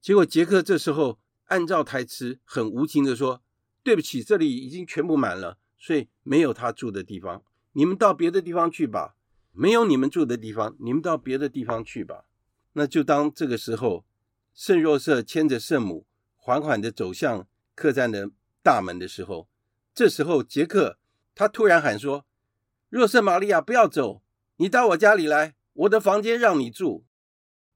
[0.00, 1.18] 结果杰克这时候
[1.48, 3.42] 按照台词很无情的说
[3.84, 9.16] ：“对不起，这里已经全部满了，所以没有他住的地方，你们到别的地方去吧。
[9.52, 12.24] 没有你们住的地方，你们到别的地方去吧。”
[12.72, 14.06] 那就当这个时候，
[14.54, 16.06] 圣若瑟牵着圣母
[16.46, 18.30] 缓缓的走向客栈的
[18.62, 19.48] 大门的时候。
[19.92, 20.96] 这时候，杰克
[21.34, 22.24] 他突然喊说
[22.88, 24.22] ：“若瑟玛利亚，不要走，
[24.58, 27.04] 你到我家里来，我的房间让你住。”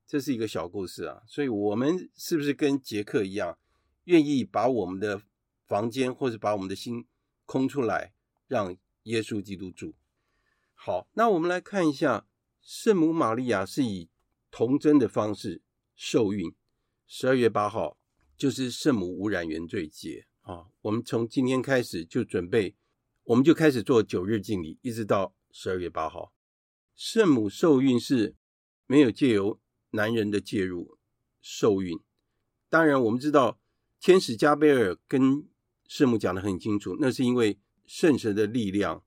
[0.06, 3.59] 这是一个小故事啊，所以我们是不是跟杰克一样，
[4.04, 5.20] 愿意把我们的
[5.66, 7.09] 房间或者把我们的心
[7.46, 8.12] 空出来，
[8.46, 9.96] 让耶稣基督住？
[10.76, 12.24] 好，那我们来看一下，
[12.62, 14.09] 圣母玛利亚是以
[14.52, 15.61] 童贞的方式
[15.96, 16.54] 受孕，
[17.09, 17.96] 十二月八号
[18.40, 20.26] 就是圣母无染原罪节。
[20.40, 22.74] 啊，我们从今天开始就准备，
[23.24, 26.33] 我们就开始做九日敬礼，一直到十二月八号。
[26.96, 28.35] 圣母受孕是
[28.87, 30.96] 没有借由男人的介入
[31.42, 32.00] 受孕。
[32.70, 33.61] 当然，我们知道
[34.00, 35.46] 天使加贝尔跟
[35.87, 39.05] 圣母讲得很清楚，那是因为圣神的力量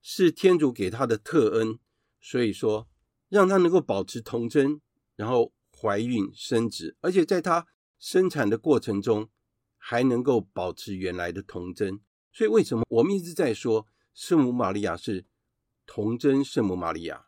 [0.00, 1.78] 是天主给他的特恩，
[2.18, 2.88] 所以说
[3.28, 4.80] 让他能够保持童贞，
[5.16, 7.66] 然后怀孕生子，而且在他
[8.00, 9.30] 生产的过程中。
[9.82, 15.24] 还能够保持原来的童真，所以为什么我们一直在说圣母玛利亚是
[15.86, 17.24] 童贞圣母玛利亚？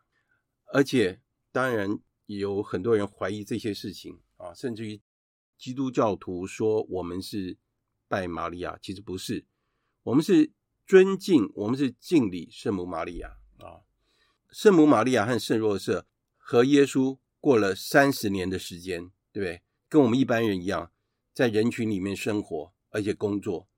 [0.66, 5.00] 而且当然有很多人怀疑这些事情啊，甚至于
[5.56, 7.56] 基督教徒说我们是
[8.06, 9.46] 拜玛利亚，其实不是，
[10.02, 10.52] 我们是
[10.86, 13.80] 尊敬，我们是敬礼圣母玛利亚啊。
[14.50, 16.06] 圣母玛利亚和圣若瑟
[16.36, 19.62] 和耶稣过了三十年的时间，对不对？
[19.92, 20.90] 跟我们一般人一样。
[21.34, 23.68] 在人群里面生活，而且工作。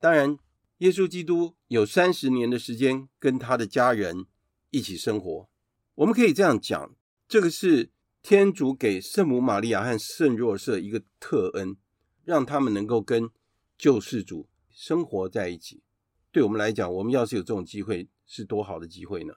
[0.00, 0.36] 当然，
[0.78, 4.26] 耶稣基督有三十年的时间跟他的家人
[4.70, 5.48] 一起生活。
[5.94, 6.96] 我们可以这样讲，
[7.28, 11.76] 这个是天主给圣母玛利亚和圣若瑟一个特恩，
[12.24, 13.30] 让他们能够跟
[13.78, 15.84] 救世主生活在一起。
[16.32, 19.34] 对我们来讲，我们要是有这种机会，是多好的机会呢？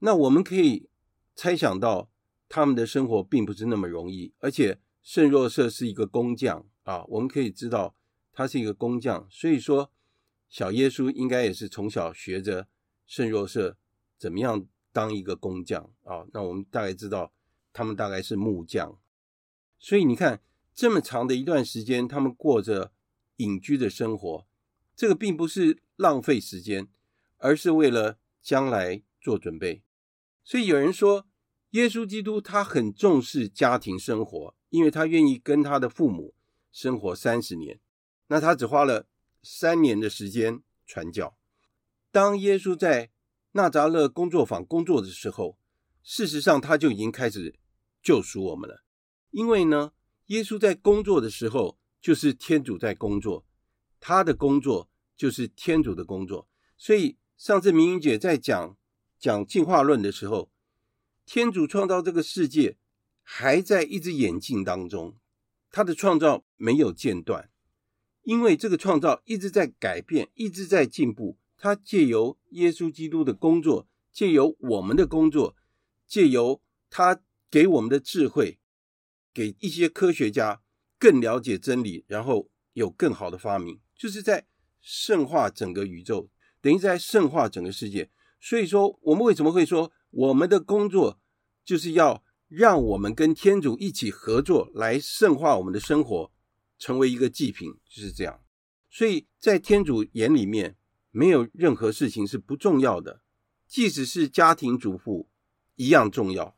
[0.00, 0.90] 那我们可以
[1.34, 2.10] 猜想到，
[2.46, 6.66] 他们的生活并不是那么容易，而且圣若瑟是一个工匠。
[6.82, 7.94] 啊，我们可以知道
[8.32, 9.92] 他是一个工匠，所以说
[10.48, 12.66] 小耶稣应该也是从小学着
[13.06, 13.76] 圣若瑟
[14.18, 16.26] 怎么样当一个工匠啊。
[16.32, 17.32] 那我们大概知道
[17.72, 18.98] 他们大概是木匠，
[19.78, 20.42] 所以你看
[20.74, 22.92] 这么长的一段时间，他们过着
[23.36, 24.44] 隐居的生活，
[24.96, 26.88] 这个并不是浪费时间，
[27.36, 29.84] 而是为了将来做准备。
[30.42, 31.26] 所以有人说，
[31.70, 36.34] 耶稣基督他很重视家庭生活，因为他愿意跟他的父母。
[36.72, 37.80] 生活三十年，
[38.26, 39.08] 那他只花了
[39.42, 41.34] 三年的时间传教。
[42.10, 43.10] 当耶稣在
[43.52, 45.56] 纳扎勒工作坊工作的时候，
[46.02, 47.58] 事实上他就已经开始
[48.02, 48.84] 救赎我们了。
[49.30, 49.92] 因为呢，
[50.26, 53.46] 耶稣在工作的时候，就是天主在工作，
[53.98, 56.46] 他的工作就是天主的工作。
[56.76, 58.76] 所以上次明云姐在讲
[59.18, 60.50] 讲进化论的时候，
[61.24, 62.76] 天主创造这个世界
[63.28, 65.16] 还在一直演进当中。
[65.68, 67.50] 他的创造没有间断，
[68.22, 71.36] 因为这个创造一直在改变，一直在进步。
[71.58, 75.56] 他借由耶稣基督的工作，借由我们的工作，
[76.06, 78.60] 借由他给我们的智慧，
[79.34, 80.62] 给一些科学家
[80.98, 84.46] 更了解真理，然后有更好的发明，就是在
[84.80, 86.30] 圣化整个宇宙，
[86.62, 88.08] 等于在圣化整个世界。
[88.40, 91.20] 所以说，我们为什么会说我们的工作
[91.64, 92.22] 就是要？
[92.48, 96.30] 让我们跟天主一起合作，来圣化我们的生活，
[96.78, 98.40] 成为一个祭品，就是这样。
[98.90, 100.76] 所以在天主眼里面，
[101.10, 103.22] 没有任何事情是不重要的，
[103.66, 105.28] 即使是家庭主妇
[105.74, 106.56] 一样重要。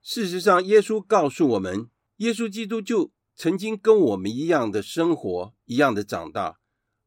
[0.00, 6.58] 事实上，耶稣告诉我们，耶稣基督就曾经跟我们一样的生活，一样的长大，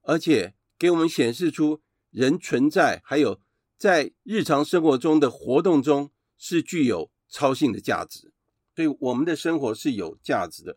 [0.03, 3.41] 而且给我们显示出人存在，还有
[3.77, 7.09] 在日常生活中的活动中是具有。
[7.29, 8.33] 超性的价值，
[8.73, 10.75] 对我们的生活是有价值的。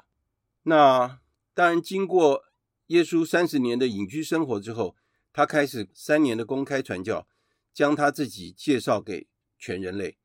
[0.63, 1.21] 那
[1.55, 2.45] 当然，经过
[2.87, 4.95] 耶稣三十年的隐居生活之后，
[5.33, 7.27] 他开始三年的公开传教。
[7.75, 9.27] 将他自己介绍给
[9.59, 10.19] 全人类，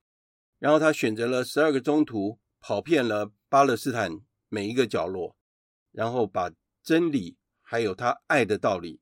[0.60, 5.38] 然后他选择了十二个宗徒，跑遍了巴勒斯坦每一个角落，
[5.94, 6.52] 然后把
[6.84, 9.00] 真理，还有他爱的道理，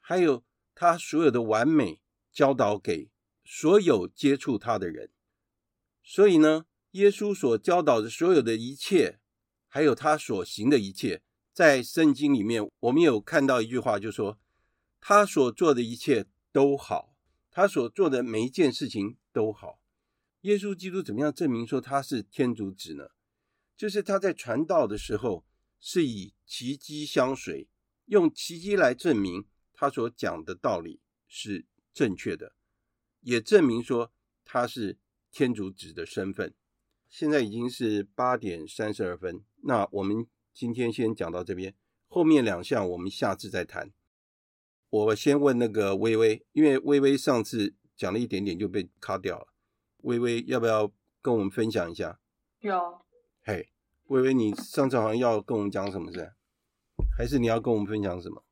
[0.00, 0.42] 还有
[0.74, 2.00] 他所有的完美
[2.32, 3.10] 教导给
[3.44, 5.10] 所有接触他的人。
[6.02, 9.20] 所以呢，耶稣所教导的所有的一切，
[9.68, 14.38] 还有他所行的一切，在圣经里面，我们有看到一句话，就说
[15.00, 17.14] 他所做的一切都好，
[17.50, 19.80] 他所做的每一件事情都好。
[20.42, 23.10] 耶稣基督怎么样证明说他是天主子呢？
[23.76, 25.44] 就是他在传道的时候
[25.78, 27.68] 是以奇迹相随，
[28.06, 32.54] 用奇迹来证明他所讲的道理是正确的，
[33.20, 34.12] 也证明说
[34.44, 34.98] 他是
[35.30, 36.54] 天主子的身份。
[37.08, 41.74] 现在已经是八点三十二分，那我们今天先讲到这边，
[42.08, 43.90] 后面两项我们下次再谈。
[44.90, 49.48] 我先问那个微微，因为微微上次讲了一点点就被卡掉了。
[49.98, 50.90] 微微要不要
[51.20, 52.18] 跟我们分享一下？
[52.60, 53.02] 有。
[53.42, 53.70] 嘿，
[54.06, 56.32] 微微，你上次好像要跟我们讲什么事？
[57.16, 58.42] 还是你要跟我们分享什么？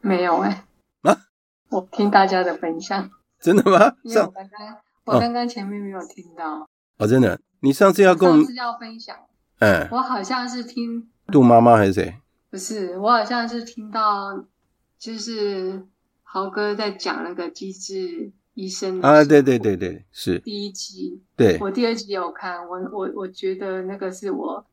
[0.00, 0.66] 没有哎、
[1.02, 1.10] 欸。
[1.10, 1.28] 啊？
[1.70, 3.10] 我听大家的分享。
[3.40, 3.96] 真的吗？
[4.02, 6.60] 因为我刚刚我刚刚前面没有听到。
[6.60, 6.68] 哦，
[6.98, 7.40] 哦，真的？
[7.60, 9.16] 你上次要跟我次要分享。
[9.58, 9.88] 嗯。
[9.90, 12.14] 我好像是听杜妈妈还是谁？
[12.50, 14.44] 不是，我好像是听到，
[14.98, 15.86] 就是
[16.22, 18.32] 豪哥在讲那个机智。
[18.54, 24.66] 医生啊，对对对对，是第一集，对，我第二集有看，我我我觉得那个是我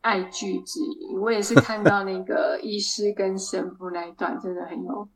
[0.00, 5.08] 爱剧之一，我也是看到那个医师跟神父那一段，真的很有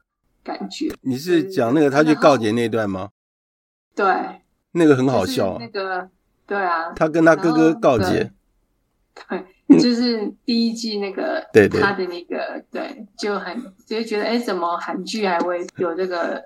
[0.43, 0.93] 感觉。
[1.03, 3.11] 你是讲那个他去告解那段吗？
[3.95, 4.43] 对，
[4.73, 6.09] 那个很好笑，那个
[6.47, 8.33] 对啊，他跟他哥哥告解，
[9.29, 16.43] 对，就是第一季那个，对对，他的那个对，就很就觉得哎，怎么韩剧还会有这个。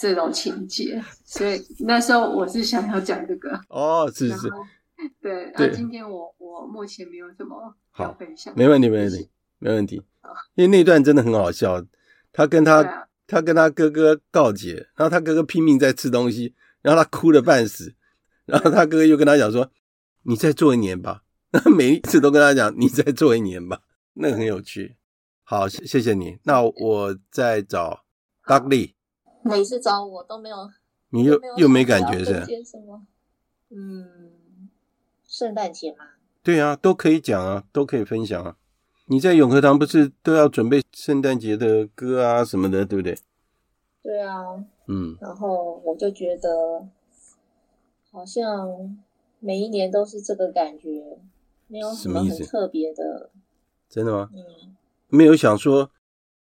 [0.00, 4.48] 这种情节，所以那时候我是想要讲这个哦，是是，
[5.20, 5.52] 对。
[5.54, 10.02] 那今天我我目前没有什么好分享，没问题，没问题，没问题。
[10.54, 11.84] 因为那段真的很好笑，
[12.32, 17.94] 他跟他、啊、他跟他哥哥告解，然后他哥哥拼命在吃东西，然后他哭了半死，
[18.44, 19.70] 然后他哥哥又跟他讲说
[20.24, 21.22] ：“你再做一年吧。
[21.52, 23.80] ”那每一次都跟他讲：“你再做一年吧。
[24.14, 24.96] ”那个很有趣。
[25.44, 26.38] 好，谢谢你。
[26.44, 28.04] 那我再找
[28.44, 28.94] Dudley。
[29.42, 30.56] 每次找我都没有，
[31.10, 32.46] 你又又没感觉是？
[33.70, 34.68] 嗯，
[35.26, 36.04] 圣诞节吗？
[36.42, 38.56] 对啊，都可以讲啊，都可以分享啊。
[39.06, 43.18] 你在永和堂不是都要准备圣诞节的歌啊什么的，对不对？
[44.02, 45.16] 对啊，嗯。
[45.20, 46.86] 然后我就觉得，
[48.10, 48.98] 好像
[49.40, 51.18] 每一年都是这个感觉，
[51.68, 53.30] 没有什么很特别的。
[53.88, 54.30] 真的吗？
[54.34, 54.74] 嗯。
[55.08, 55.90] 没有想说，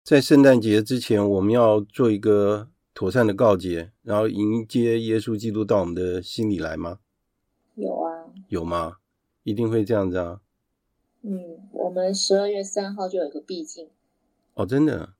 [0.03, 2.69] 在圣诞节之前我们要做一个。
[2.99, 6.99] 妥善的告解，然后迎接耶稣基督到我们的心里来吗？
[7.75, 8.97] 有啊，有吗？
[9.43, 10.41] 一定会这样子啊。
[11.21, 13.91] 嗯，我们十二月三号就有一个毕竟。
[14.55, 15.11] 哦，真的？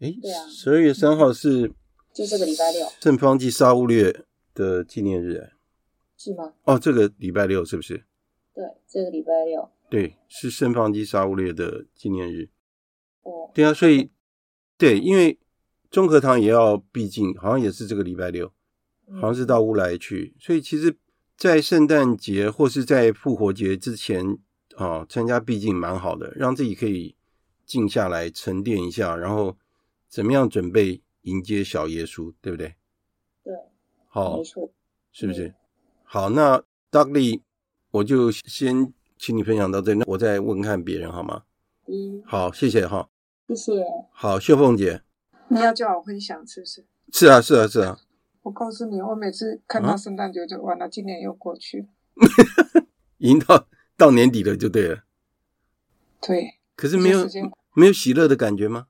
[0.00, 1.72] 哎，对啊，十二月三号是
[2.12, 5.50] 就这个礼拜六，圣方济沙乌略的纪念日，
[6.16, 6.54] 是吗？
[6.64, 8.04] 哦，这个礼拜六是不是？
[8.54, 12.48] 对，这个礼拜六，对，是圣方济沙乌略的纪念日。
[13.22, 14.10] 哦，对啊，所以
[14.76, 15.38] 对，因为。
[15.90, 18.52] 中和堂也要毕竟，好像也是这个礼拜六，
[19.14, 20.94] 好像是到乌来去，所以其实，
[21.34, 24.36] 在圣诞节或是在复活节之前
[24.76, 27.16] 啊，参加毕竟蛮好的，让自己可以
[27.64, 29.56] 静下来沉淀一下，然后
[30.08, 32.74] 怎么样准备迎接小耶稣，对不对？
[33.44, 33.54] 对，
[34.08, 34.70] 好，没错，
[35.12, 35.54] 是不是？
[36.02, 37.42] 好，那 Dudley，
[37.90, 41.42] 我就先请你分享到这里，那我再问看别人好吗？
[41.86, 43.10] 嗯，好，谢谢哈，
[43.48, 43.84] 谢谢。
[44.10, 45.02] 好，秀凤姐。
[45.48, 46.84] 你要叫我分享是不是？
[47.12, 47.98] 是啊，是啊，是啊。
[48.42, 52.84] 我告诉你，我每次看到圣诞节就完了，啊、今年又过去了，
[53.18, 55.04] 已经到到年底了，就对了。
[56.20, 56.58] 对。
[56.76, 57.26] 可是没有
[57.74, 58.86] 没有喜乐的感觉吗？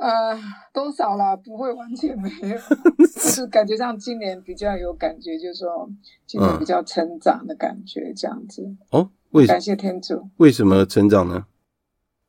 [0.00, 0.38] 呃，
[0.72, 2.58] 多少啦，不会完全没有，
[2.98, 5.88] 就是感觉上今年比较有感觉，就是说
[6.26, 8.64] 今年比较成长的感觉，这样子。
[8.90, 9.46] 哦，为？
[9.46, 10.28] 感谢天主。
[10.36, 11.46] 为什么成长呢？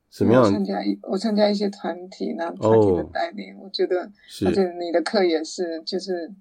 [0.10, 0.42] 什么样？
[0.42, 4.12] 我参加一，我参加一些团体呢，团体的带领，哦、我觉得，
[4.46, 6.32] 而且你的课也是，就是，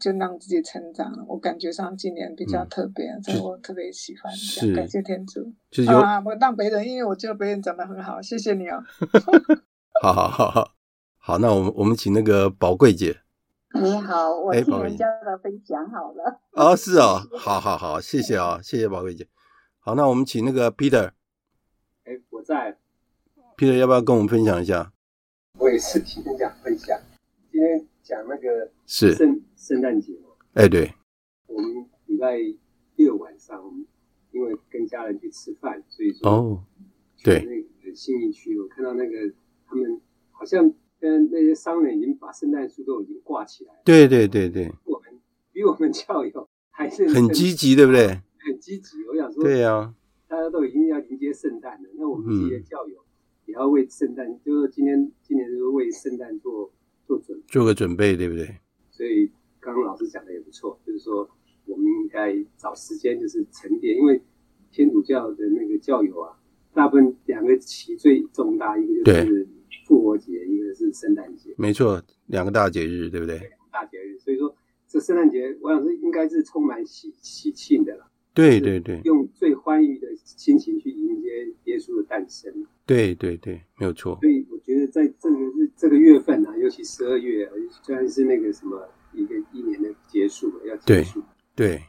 [0.00, 1.12] 就让自己成长。
[1.28, 4.32] 我感觉上今年比较特别，嗯、所以我特别喜欢。
[4.32, 5.52] 是，感谢天主。
[5.70, 8.82] 就是有啊，我当别人，因为我觉得别人讲的很好，谢谢你哦。
[10.02, 10.74] 好好好好，
[11.18, 13.20] 好，那我们我们请那个宝贵姐。
[13.74, 16.40] 你好，我听人家的分享好了。
[16.52, 19.26] 哦， 是哦，好好好，谢谢啊、哦，谢谢宝贵姐。
[19.80, 21.10] 好，那我们请那个 Peter。
[22.04, 22.78] 哎，我在。
[23.56, 24.92] Peter 要不要跟我们分享一下？
[25.58, 26.96] 我也是听讲分享。
[27.50, 30.28] 今天讲那个是圣圣诞节嘛？
[30.54, 30.94] 哎，对，
[31.48, 32.38] 我们礼拜
[32.94, 33.84] 六晚上，我们
[34.30, 36.64] 因为跟家人去吃饭，所以说哦，
[37.24, 39.34] 对，那个信义区，我看到那个
[39.68, 40.00] 他们
[40.30, 43.72] 好像跟那些商人已经把圣诞树都已经挂起来。
[43.84, 45.10] 对对对对，我们
[45.52, 48.08] 比我们教友还是很积极，对不对？
[48.38, 49.04] 很积极。
[49.08, 49.94] 我想说，对呀，
[50.26, 52.96] 大家都已经要迎接圣诞了，那我们这些教友
[53.44, 56.72] 也要为圣诞，就是今天今年就是为圣诞做
[57.06, 58.56] 做准备，做个准备，对不对？
[58.90, 61.28] 所以刚刚老师讲的也不错，就是说
[61.66, 64.20] 我们应该找时间就是沉淀，因为
[64.70, 66.38] 天主教的那个教友啊，
[66.72, 69.48] 大部分两个期最重大，一个就是
[69.86, 73.38] 复活节，一个是圣诞节，没错，两个大节日，对不对？
[73.38, 74.54] 对，大节日，所以说。
[74.90, 78.10] 这圣诞节，我想是应该是充满喜喜庆的了。
[78.32, 81.28] 对对对，用最欢愉的心情去迎接
[81.64, 82.50] 耶稣的诞生。
[82.86, 84.16] 对对对，没有错。
[84.22, 87.46] 所以我觉得在这个日这个月份啊，尤其十二月，
[87.82, 91.22] 虽然是那个什么一个一年的结束要结束。
[91.54, 91.76] 对。
[91.76, 91.82] 对。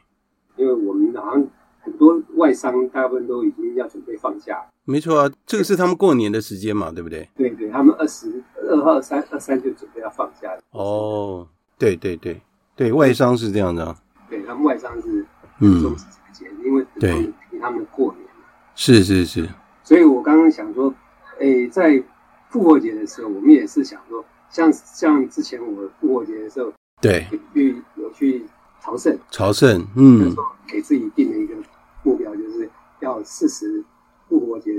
[0.58, 1.50] 因为我们好像
[1.80, 4.62] 很多外商大部分都已经要准备放假。
[4.90, 7.28] 没错啊，这个是他们过年的时间嘛，对不对？
[7.36, 10.60] 对对，他们二十二号、二三、二三就准备要放假了。
[10.72, 11.46] 哦，
[11.78, 12.40] 对对对。
[12.74, 13.94] 对，外商是这样的，
[14.30, 15.24] 对，他们外商是
[15.58, 17.30] 嗯重视这个节日，因为对
[17.60, 19.46] 他们过年嘛是是是。
[19.84, 20.94] 所以我刚刚想说，
[21.38, 22.02] 哎，在
[22.48, 26.72] 复活节的时候，我们也是想说，像像之前我复活节的时候，
[27.02, 28.46] 对，去有去
[28.80, 30.34] 朝圣，朝圣，嗯，
[30.66, 31.54] 给自己定了一个
[32.02, 32.70] 目标，就是
[33.00, 33.84] 要四十
[34.30, 34.70] 复活节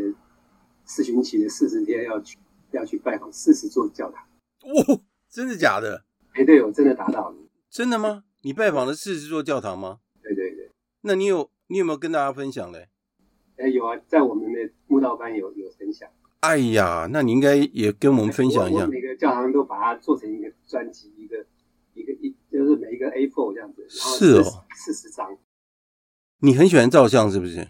[0.86, 2.38] 四旬期的四十天，要去
[2.72, 4.26] 要去拜访四十座教堂。
[4.64, 6.06] 哇，真的假的？
[6.32, 7.36] 哎，对，我真的达到了。
[7.70, 8.24] 真的吗？
[8.44, 10.00] 你拜访了四十座教堂吗？
[10.24, 10.72] 对对对。
[11.02, 12.88] 那你有你有没有跟大家分享嘞？
[13.58, 16.10] 哎，有啊，在我们的慕道班有有分享。
[16.40, 18.88] 哎呀，那你应该也跟我们分享一下。
[18.88, 21.46] 每个教堂都把它做成一个专辑，一个
[21.94, 23.86] 一个一，就是每一个 A4 这样子。
[23.90, 24.66] 是哦。
[24.74, 25.38] 四十张。
[26.40, 27.60] 你很喜欢照相是不是？
[27.60, 27.70] 哎，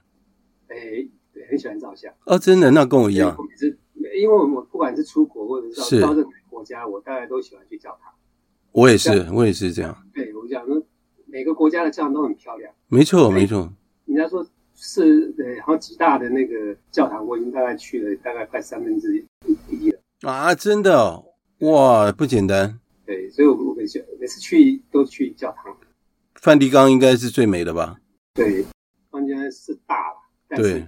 [0.69, 1.11] 对，
[1.51, 2.11] 很喜欢照相。
[2.25, 2.71] 哦，真的？
[2.71, 3.35] 那跟我一样。
[3.57, 3.77] 是，
[4.19, 8.13] 因为我不管是出国或者是到任何国家，我大概都喜欢去教堂。
[8.71, 9.95] 我也是，我也是这样。
[10.13, 10.81] 对，我讲说，
[11.25, 12.73] 每个国家的教堂都很漂亮。
[12.87, 13.71] 没错，没错。
[14.05, 14.45] 人家说
[14.75, 19.17] 是呃，好几大的那个教堂，我已经大概去了大概快三分之
[19.69, 19.99] 一了。
[20.21, 21.21] 啊，真的
[21.59, 22.79] 哇，不简单。
[23.05, 25.75] 对，所以我我每次每次去都去教堂。
[26.35, 27.99] 梵蒂冈应该是最美的吧？
[28.33, 28.65] 对，
[29.11, 30.15] 梵蒂冈是大了，
[30.47, 30.79] 但是我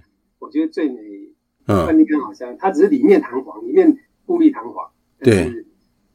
[0.54, 1.00] 觉得最美。
[1.66, 1.86] 嗯。
[1.86, 3.96] 梵蒂冈好像它只是里面弹簧，里面
[4.26, 4.90] 富丽堂皇。
[5.18, 5.64] 对。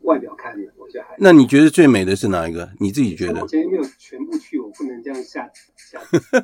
[0.02, 1.16] 外表看的，我觉得还。
[1.20, 2.72] 那你觉得最美的是哪一个？
[2.80, 3.42] 你自己觉得？
[3.42, 6.00] 目前没有全部去，我不能这样下下。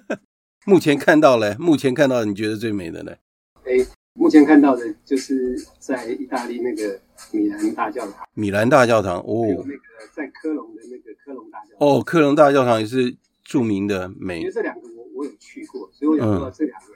[0.68, 3.16] 目前看到了，目前看到你觉得最美的呢？
[3.64, 3.74] 哎，
[4.14, 7.00] 目前看到的就是在意大利那个
[7.32, 8.28] 米兰大教堂。
[8.34, 9.46] 米兰大教堂哦。
[9.48, 9.80] 那个
[10.14, 11.88] 在科隆的那个科隆大教堂。
[11.88, 14.41] 哦，科隆大教堂也是著名的美。
[14.41, 16.88] 因为这两个我我有去过，所以我想说这两个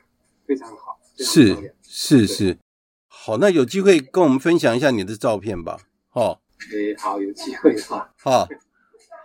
[0.50, 1.00] 非常好。
[1.16, 2.58] 是是是，
[3.08, 5.78] 好，那有机会跟我们分享一下你的照片吧，
[6.14, 6.39] 哦。
[6.72, 8.12] 对，好，有机会哈。
[8.18, 8.47] 好，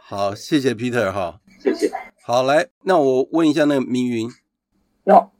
[0.03, 1.91] 好，谢谢 Peter 哈，谢谢。
[2.22, 4.29] 好，来，那我问一下那个明云，
[5.05, 5.31] 哟，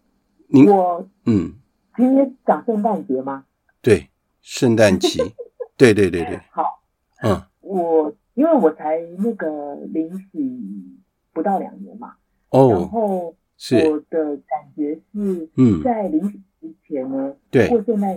[0.47, 1.53] 您我嗯，
[1.95, 3.45] 今天讲圣诞节吗？
[3.83, 4.09] 对，
[4.41, 5.35] 圣诞 期，
[5.77, 6.41] 对对对对。
[6.51, 6.83] 好，
[7.23, 10.99] 嗯，我因为我才那个领洗
[11.35, 12.15] 不到两年嘛，
[12.49, 18.17] 哦，然后是我的感觉是，嗯，在临死之前呢，对，过圣诞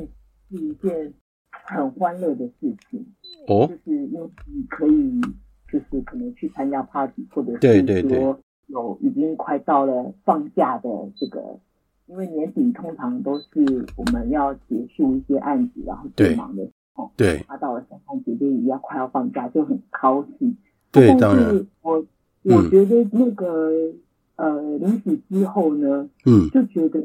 [0.49, 1.13] 是一件
[1.49, 3.05] 很欢乐的事情。
[3.47, 5.21] 哦，就是因为你可以，
[5.71, 11.59] 就是可能去参加 party，或者是说有已经快到了放假的这个，
[12.07, 17.11] 因为年底通常都是我们要结束一些案子，然后最忙的时候。
[17.15, 17.45] 对。
[17.47, 20.57] 他到了圣诞节就要快要放假，就很高兴。
[20.91, 21.65] 对，当然。
[21.81, 22.03] 我
[22.43, 23.99] 我觉得那个、嗯、
[24.38, 27.03] 呃临死之后呢，嗯，就觉得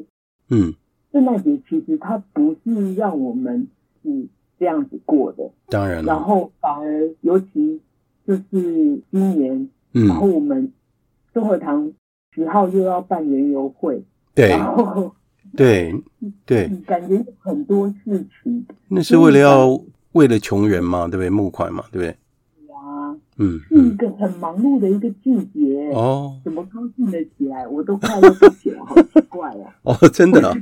[0.48, 0.72] 嗯，
[1.12, 3.68] 圣诞节其实它不是让我们
[4.02, 4.28] 是。
[4.58, 6.12] 这样子过的，当然了。
[6.12, 7.80] 然后反而，尤其
[8.24, 8.42] 就是
[9.10, 10.72] 今年，嗯，然后我们
[11.34, 11.92] 中和堂
[12.32, 14.00] 十号又要办园游会，
[14.36, 15.12] 对，然后
[15.56, 15.92] 对
[16.46, 18.64] 对，感觉很多事情。
[18.86, 21.28] 那是为了要为了穷人嘛，对不对？
[21.28, 22.16] 募款嘛，对不对？
[23.32, 26.40] 啊，嗯，是一个很忙碌的一个季节哦。
[26.44, 27.66] 怎么高兴得起来？
[27.66, 29.74] 我都快乐不起来，好奇怪啊！
[29.84, 30.56] 哦，真的。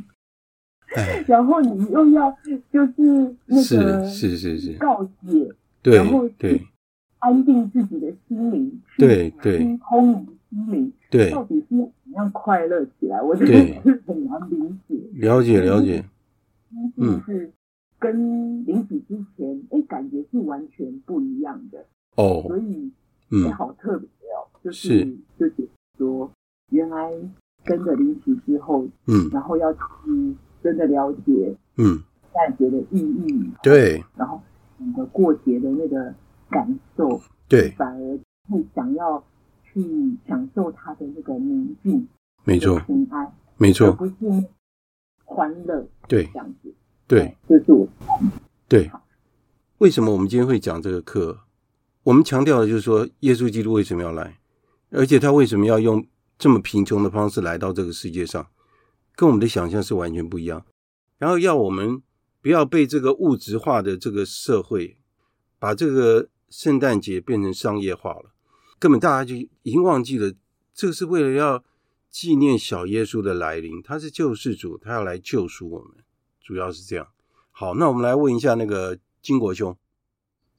[1.29, 2.37] 然后你又要
[2.73, 5.49] 就是那个是是是告解，
[5.83, 6.61] 对，然后对
[7.21, 13.23] 安定自己的心灵，对对，清空你的心灵，对，到底是怎样快乐起来？
[13.23, 13.53] 我觉得
[13.85, 14.97] 是很难理解。
[15.13, 16.05] 了解了解，
[16.97, 17.53] 嗯，是
[18.01, 21.87] 跟临死之前，哎，感觉是完全不一样的。
[22.21, 22.93] 哦，所以
[23.45, 25.17] 也好特别哦，就是。
[25.39, 25.55] 就是
[25.97, 26.31] 说，
[26.71, 27.11] 原来
[27.65, 29.81] 跟着离奇之后，嗯，然后要去
[30.63, 34.41] 真的了解，嗯，圣诞节的意义，对，然后
[34.77, 36.15] 你的过节的那个
[36.51, 38.19] 感受，对，反而
[38.51, 39.23] 会想要
[39.65, 39.83] 去
[40.29, 42.07] 享受它的那个宁静，
[42.45, 44.15] 没错，平安，没错，不是
[45.25, 46.75] 欢乐，对，这样子，
[47.07, 47.89] 对，这是我，
[48.69, 48.91] 对。
[49.79, 51.39] 为什么我们今天会讲这个课？
[52.03, 54.41] 我们强调的就是说，耶稣基督为什么要来，
[54.91, 56.07] 而且他为什么要用
[56.39, 58.49] 这么贫穷的方式来到这个世界上，
[59.15, 60.65] 跟我们的想象是完全不一样。
[61.19, 62.03] 然后要我们
[62.41, 64.97] 不要被这个物质化的这个社会，
[65.59, 68.33] 把这个圣诞节变成商业化了，
[68.79, 70.33] 根本大家就已经忘记了，
[70.73, 71.63] 这个是为了要
[72.09, 76.03] 纪念小耶稣的来临，他是救世主，他要来救赎我们，
[76.41, 77.07] 主要是这样。
[77.51, 78.99] 好，那我们来问一下那个。
[79.23, 79.77] 金国兄，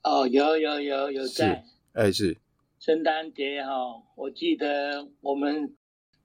[0.04, 2.38] 哦，有有有有在，哎是，
[2.80, 3.72] 圣诞节哈，
[4.16, 5.76] 我记得我们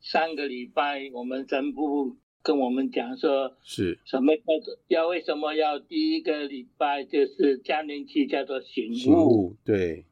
[0.00, 10.06] 上个礼拜我们神父跟我们讲说，是什么叫做要为什么要第一个礼拜就是降临期叫做醒悟，醒悟对，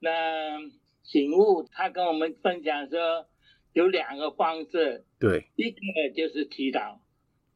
[0.00, 0.10] 那
[1.02, 3.26] 醒悟他跟我们分享说
[3.74, 5.78] 有两个方式，对，一个
[6.16, 6.98] 就是祈祷，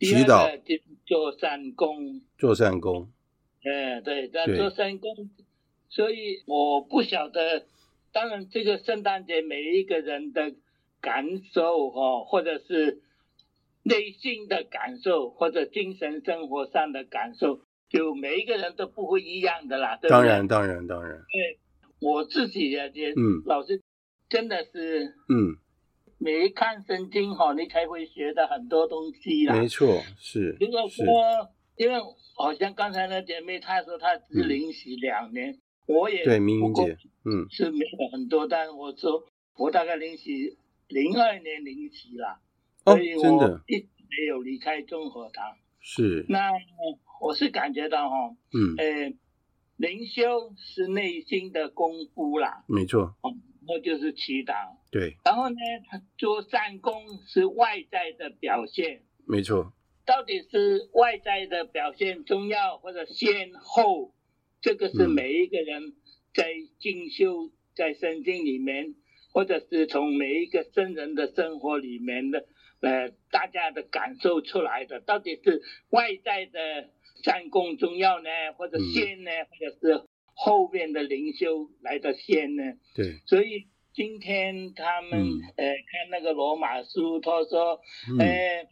[0.01, 3.11] 祈祷就是做善功，做善功。
[3.63, 5.11] 哎，对，那做善工，
[5.97, 7.65] 所以我不晓得。
[8.13, 10.55] 当然，这个圣诞节每一个人的
[11.01, 13.03] 感受哦，或者是
[13.83, 19.97] 内心的感受，或者精神生活上的感受，就每一个人都不会一样的啦。
[19.97, 20.11] 对对？
[20.11, 21.13] 当然，当然，当然。
[21.13, 21.59] 对，
[22.01, 23.83] 我自己也也，嗯，老师
[24.29, 25.57] 真的是，嗯，
[26.19, 29.55] 每一看圣经哈，你才会学到很多东西啦。
[29.55, 30.57] 没错，是。
[30.61, 31.05] 如果说，
[31.77, 31.99] 因为。
[32.39, 39.25] 好像刚才那姐妹她说她只领洗两年，嗯、我也对明明姐，嗯，是没有很多，但我说
[39.57, 40.59] 我大概零几
[40.89, 42.41] 零二年零几了，
[42.85, 45.57] 哦，所以我一直没有离开中和堂。
[45.81, 46.51] 是，那
[47.21, 49.15] 我是感觉到哈，嗯，呃，
[49.77, 53.33] 灵修是内心的功夫啦，没错，哦，
[53.69, 55.57] 那就是祈祷，对，然后呢，
[56.19, 59.73] 做善功是外在的表现，没错。
[60.05, 64.13] 到底是外在的表现重要，或者先后？
[64.61, 65.95] 这个是每一个人
[66.35, 68.95] 在进修在圣经里面，
[69.33, 72.47] 或者是从每一个圣人的生活里面的，
[72.81, 75.01] 呃，大家的感受出来的。
[75.01, 76.91] 到底是外在的
[77.23, 80.05] 三公重要呢，或者仙呢，或者是
[80.35, 82.63] 后面的灵修来的先呢？
[82.95, 83.21] 对。
[83.27, 85.21] 所以今天他们
[85.57, 87.81] 呃看那个罗马书，他说，
[88.19, 88.69] 呃。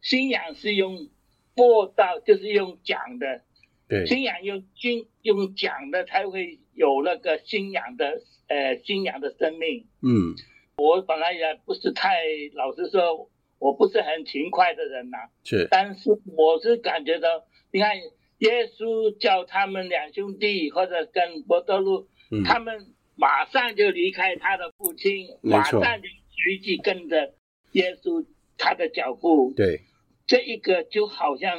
[0.00, 1.08] 信仰是用
[1.56, 3.42] 播道，就是用讲的。
[3.88, 9.86] 对，信仰用信用讲的才会有那个信仰的呃信仰的生命。
[10.02, 10.34] 嗯，
[10.76, 12.22] 我本来也不是太
[12.54, 15.30] 老实说，我不是很勤快的人呐、啊。
[15.42, 17.28] 是，但是我是感觉到，
[17.72, 17.96] 你看
[18.38, 27.34] 耶稣叫他们两兄弟或者跟伯多禄，嗯、他们马上就离开他的父亲，马上就随即跟着
[27.72, 28.26] 耶稣
[28.58, 29.52] 他的脚步。
[29.56, 29.80] 对。
[30.26, 31.58] 这一个就好像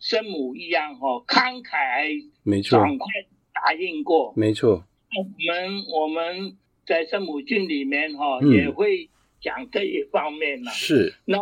[0.00, 3.06] 圣母一样哈，慷慨，没错，爽快
[3.52, 4.82] 答应过，没错。
[5.14, 9.10] 我们我们在圣母经里面哈、嗯、也会
[9.42, 10.70] 讲这一方面呢。
[10.70, 11.14] 是。
[11.26, 11.36] 那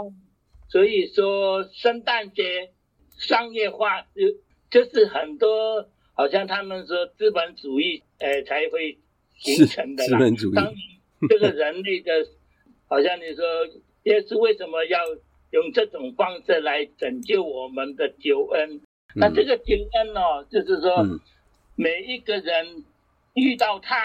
[0.68, 2.72] 所以说圣诞节
[3.16, 4.26] 商业化就
[4.68, 8.98] 就是很多，好像他们说资本主义呃才会
[9.36, 10.18] 形成的啦。
[10.18, 10.54] 资本主义。
[10.56, 10.74] 当
[11.28, 12.12] 这个人类的，
[12.88, 13.44] 好像你说
[14.02, 14.98] 耶稣为什么要？
[15.50, 18.82] 用这种方式来拯救我们的救恩，嗯、
[19.14, 21.18] 那这个救恩呢、哦，就是说，嗯、
[21.74, 22.84] 每一个人
[23.32, 23.96] 遇到他，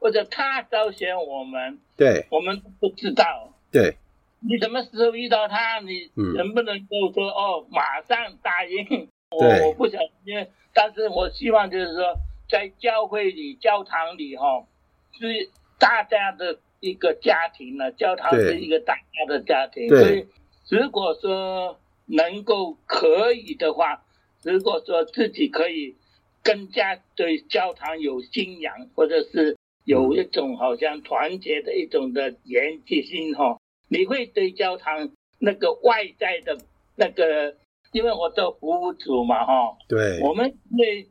[0.00, 3.96] 或者他招选我们，对，我们不知道，对，
[4.40, 9.08] 你什么时候遇到他，你能不能够说、嗯、哦，马上答应？
[9.30, 12.16] 我我不想，因为，但是我希望就是说，
[12.48, 14.66] 在教会里、教堂里哈、哦，
[15.12, 20.26] 是大家的一个家庭了，教堂是一个大家的家庭，所以。
[20.68, 24.04] 如果说能够可以的话，
[24.42, 25.94] 如果说自己可以
[26.42, 33.58] 更加对教堂有信仰，或者是有一种好像团结的一种的连接性哈，
[33.88, 36.58] 你会对教堂那个外在的
[36.96, 37.56] 那个，
[37.92, 41.08] 因为我做服务组嘛哈，对，我们会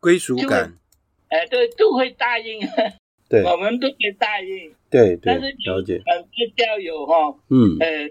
[0.00, 0.78] 归属感，
[1.28, 2.60] 哎，对，都会答应，
[3.28, 8.10] 对， 我们都会答应，对，对，但是了解，很多教友哈，嗯，呃。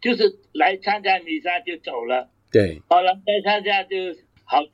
[0.00, 3.96] 就是来参加弥撒就走了，对，好了，来参加就
[4.44, 4.70] 好像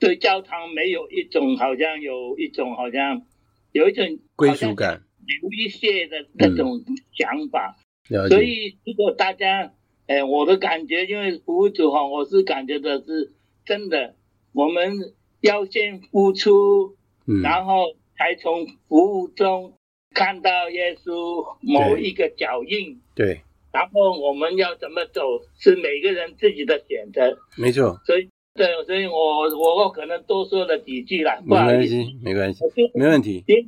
[0.00, 3.22] 对教堂没有一种，好像有一种好像
[3.70, 7.76] 有一种归属感，留一些的那种想法。
[8.10, 9.72] 嗯、所以如果大家，
[10.08, 13.32] 哎，我的感觉，因为服务组哈，我是感觉的是
[13.64, 14.16] 真的，
[14.52, 16.96] 我们要先付出，
[17.28, 19.74] 嗯、然后才从服务中
[20.12, 23.00] 看到耶稣某一个脚印。
[23.14, 23.26] 对。
[23.26, 23.40] 对
[23.76, 25.20] 然后我们要怎么走，
[25.58, 27.36] 是每个人自己的选择。
[27.58, 28.00] 没错。
[28.06, 31.42] 所以，对，所以我我我可能多说了几句了。
[31.44, 32.64] 没关系，没关系，
[32.94, 33.44] 没问题。
[33.46, 33.66] 因为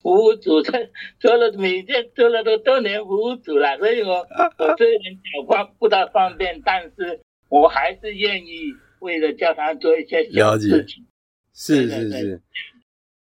[0.00, 0.72] 服务组做
[1.20, 4.14] 做了每天做了都多年服务组了，所以我
[4.56, 7.20] 我虽然脚方不大方便，但是
[7.50, 11.04] 我还是愿意为了教堂做一些小事情。
[11.52, 12.42] 是是是。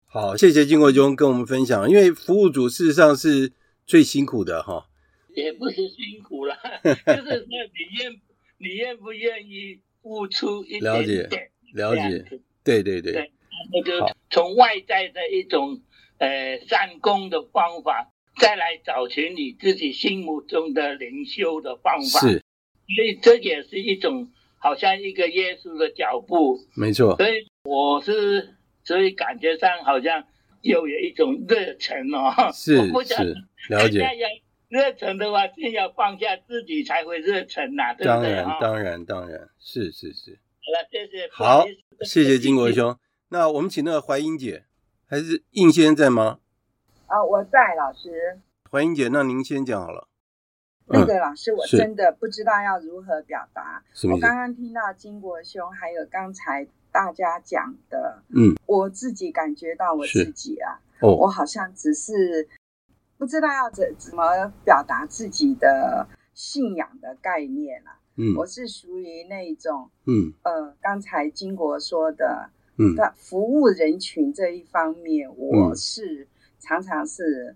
[0.06, 3.54] 好，谢谢金国兄跟我们分享，因为服务组事实上是
[3.88, 4.86] 最辛苦的哈。
[5.36, 6.92] 也不是辛苦了， 就
[7.24, 8.12] 是说你愿
[8.58, 11.30] 你愿不愿意付出一点点，
[11.74, 13.32] 了解，了解，对对对，对，
[13.72, 15.82] 那就从外在的一种
[16.18, 22.44] 呃善功的方法，再来找寻你自己心目中的灵修的方法，是，
[22.96, 30.26] 所以这也是一种好像一个耶稣的脚步，没错，所以我是所以感觉上好像
[30.62, 32.76] 又有一种热忱哦，是
[33.06, 33.36] 是，
[33.70, 34.02] 了解。
[34.72, 38.38] 热忱的话，先要放下自己才会热忱呐，对不对？
[38.38, 40.40] 当然，当然，当然是是是。
[40.64, 41.30] 好了，谢谢。
[41.30, 41.66] 好，
[42.06, 42.98] 谢谢金国兄。
[43.28, 44.64] 那我们请那个怀英姐，
[45.06, 46.40] 还是应先生在吗？
[47.08, 48.40] 啊，我在，老师。
[48.72, 50.08] 怀英姐，那您先讲好了。
[50.86, 53.84] 那个老师，我真的不知道要如何表达。
[54.10, 62.48] 我刚刚听到金国兄，还有刚才大家讲的，嗯，我自己感觉到我自己啊，哦，我好像只是。
[63.22, 68.00] 不知道要怎怎么表达自己的信仰的概念啊。
[68.16, 72.50] 嗯，我是属于那种，嗯，呃，刚才金国说的，
[72.80, 76.28] 嗯，服务人群这一方面，嗯、我是
[76.60, 77.56] 常常是，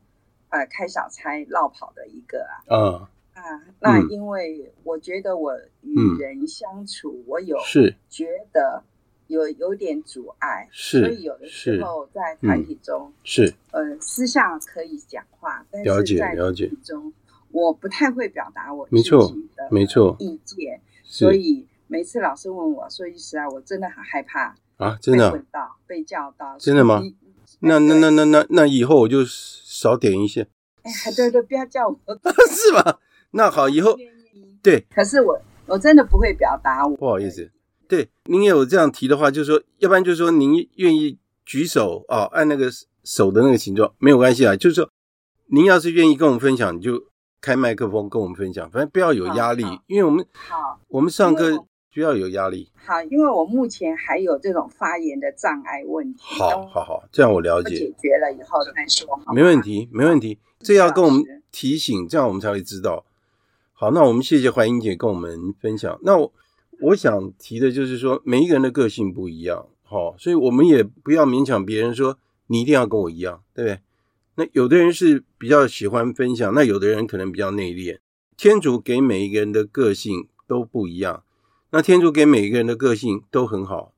[0.49, 2.77] 呃，开小差绕跑的一个啊。
[2.77, 3.09] 啊。
[3.33, 3.41] 啊，
[3.81, 7.95] 那因为我觉得我与人相处，嗯、我有是。
[8.07, 8.83] 觉得。
[9.27, 17.11] 有有点阻碍，是，所以有的时候在团体中是，呃，私下可以讲话，但是在团体中
[17.51, 27.01] 我不太会表达我自己的没错意见，所以每次老师问我说句实在，我真的很害怕啊，真的被问到被叫到，真的吗？
[27.59, 30.47] 那那那那那那以后我就少点一些，
[30.83, 31.97] 哎，对对，不要叫我，
[32.49, 32.99] 是吧？
[33.31, 33.97] 那好，以后
[34.61, 37.49] 对，可是我我真的不会表达，我不好意思。
[37.87, 42.69] 对，您也有这样提的话，就是说，要不然就是说，您愿意举手啊、哦，按那个
[43.03, 44.55] 手的那个形状，没有关系啊。
[44.55, 44.89] 就是说，
[45.47, 47.03] 您要是愿意跟我们分享，你就
[47.39, 51.63] 开麦克风跟我们分享，反正不要有压力，因为我们好，我们上课
[51.93, 52.71] 不要有压力。
[52.83, 56.21] 好，因为我目前还有这种发言的障碍问题。
[56.39, 57.75] 好，好，好，这样我了解。
[57.75, 59.07] 解决了以后再说。
[59.33, 60.39] 没问题，没问题。
[60.59, 63.05] 这要跟我们提醒，这样我们才会知道。
[63.73, 65.99] 好，那我们谢谢怀英姐跟我们分享。
[66.01, 66.33] 那我。
[66.81, 72.17] 我想提的就是说，每一个人的个性不一样，好，所以我们也不要勉强别人说
[72.47, 73.79] 你一定要跟我一样，对不对？
[74.35, 77.99] 那有的人是比较喜欢分享，那有的人可能比较内敛。
[78.35, 81.23] 天主给每一个人的个性都不一样，
[81.69, 83.93] 那天主给每一个人的个性都很好，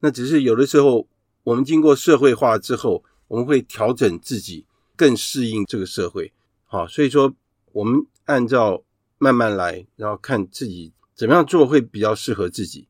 [0.00, 1.06] 那只是有的时候
[1.44, 4.64] 我们经过社会化之后，我们会调整自己，
[4.96, 6.32] 更适应这个社会。
[6.64, 7.34] 好，所以说
[7.72, 8.82] 我们按照
[9.18, 10.92] 慢慢来，然后看自己。
[11.14, 12.88] 怎么样做会比较适合自己？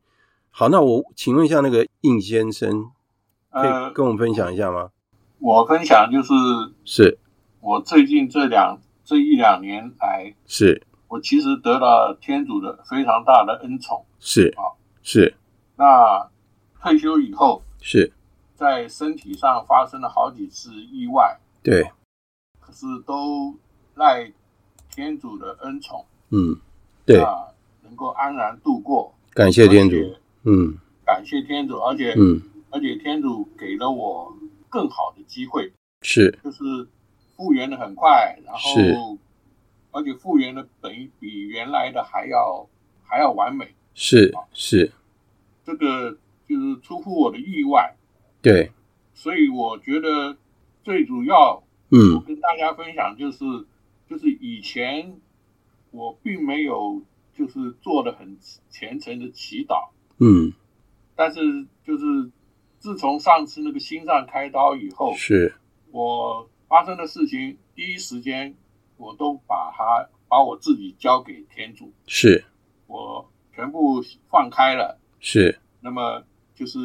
[0.50, 2.90] 好，那我请问一下那个应先生，
[3.50, 4.80] 可以跟我们分享一下吗？
[4.80, 4.90] 呃、
[5.38, 6.34] 我分享就是，
[6.84, 7.18] 是
[7.60, 15.34] 我最近这两这一两年来，是我其实得了天主的非常大的恩宠，是啊，是。
[15.76, 16.30] 那
[16.80, 18.12] 退休以后，是
[18.54, 21.90] 在身体上发生了好几次意外，对，
[22.60, 23.56] 可是都
[23.94, 24.30] 赖
[24.94, 26.56] 天主的恩宠，嗯，
[27.06, 27.24] 对。
[27.92, 29.96] 能够安然度过，感谢天主，
[30.44, 32.40] 嗯，感谢天主，而且，嗯，
[32.70, 34.34] 而且天主给了我
[34.70, 35.70] 更好的机会，
[36.00, 36.88] 是，就是
[37.36, 38.96] 复原的很快，然后，是，
[39.90, 42.66] 而且复原的等于比原来的还要
[43.04, 44.90] 还要完美，是是，
[45.62, 46.16] 这个
[46.48, 47.94] 就是出乎我的意外，
[48.40, 48.72] 对，
[49.12, 50.34] 所以我觉得
[50.82, 53.44] 最主要，嗯，我跟大家分享就是，
[54.08, 55.20] 就是以前
[55.90, 57.02] 我并没有。
[57.42, 58.38] 就是做的很
[58.70, 60.52] 虔诚的祈祷，嗯，
[61.16, 61.40] 但是
[61.84, 62.30] 就是
[62.78, 65.52] 自从上次那个心脏开刀以后，是。
[65.90, 68.54] 我发生的事情，第一时间
[68.96, 72.44] 我都把它把我自己交给天主，是。
[72.86, 76.22] 我全部放开了，是，那么
[76.54, 76.78] 就是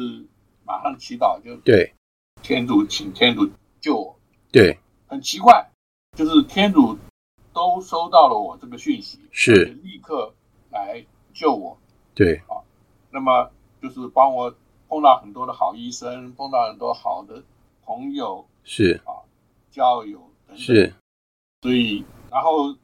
[0.66, 1.94] 马上祈祷就对，
[2.42, 3.48] 天主请天主
[3.80, 4.18] 救我，
[4.50, 5.70] 对，很奇怪，
[6.16, 6.98] 就是天主
[7.52, 9.64] 都收到了我这个讯息，是。
[9.82, 10.34] 立刻
[10.70, 11.78] 来救我。
[12.14, 12.62] 对啊，
[13.10, 13.50] 那么
[13.80, 14.54] 就是帮我
[14.88, 17.42] 碰到很多的好医生，碰到很多好的
[17.84, 19.22] 朋友，是啊，
[19.70, 20.94] 交友等等，是，
[21.62, 22.74] 所以然后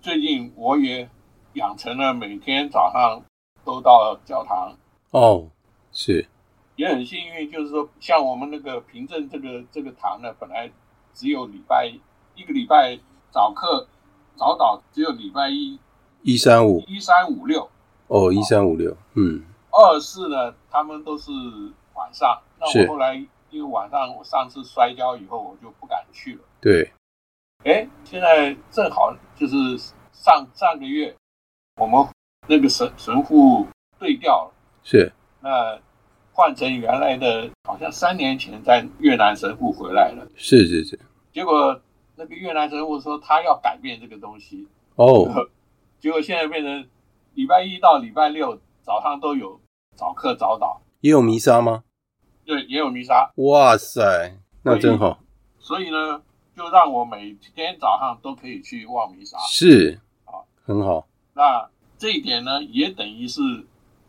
[0.00, 1.08] 最近我也
[1.54, 3.22] 养成了每天早上
[3.64, 4.76] 都到教堂。
[5.10, 5.50] 哦，
[5.92, 6.26] 是。
[6.76, 10.70] 也很幸运，就是说，像我们那个凭证这个这个堂呢，本来
[11.12, 11.92] 只有礼拜
[12.36, 12.96] 一个礼拜
[13.32, 13.88] 早课
[14.36, 15.76] 早祷，只有礼拜一、
[16.28, 17.66] 一三五、一三五六。
[18.08, 19.42] 哦，一三五六，嗯。
[19.72, 21.30] 二四呢，他们都是
[21.94, 22.38] 晚上。
[22.60, 23.14] 那我后来
[23.48, 26.40] 因为晚上我上次摔跤以后，我就不敢去了。
[26.60, 26.92] 对。
[27.64, 29.56] 哎，现在正好就是
[30.12, 31.16] 上上个月，
[31.80, 32.06] 我们
[32.46, 33.66] 那个神神父
[33.98, 34.52] 对调了。
[34.84, 35.10] 是。
[35.40, 35.80] 那。
[36.30, 40.24] 换成原来的，好像三年前在越南神父回来了。
[40.36, 40.96] 是是是。
[41.32, 41.80] 结果
[42.14, 44.68] 那个越南神父说他要改变这个东西。
[44.96, 45.26] 哦。
[46.00, 46.88] 结果现在变成
[47.34, 49.60] 礼拜一到礼拜六早上都有
[49.94, 50.78] 早课早祷。
[51.00, 51.84] 也有弥撒吗？
[52.44, 53.30] 对，也有弥撒。
[53.36, 55.20] 哇塞，那真好。
[55.58, 56.22] 所以，呢，
[56.56, 59.38] 就让我每天早上都可以去望弥撒。
[59.48, 60.00] 是。
[60.24, 61.06] 啊，很好。
[61.34, 63.40] 那这一点呢，也等于是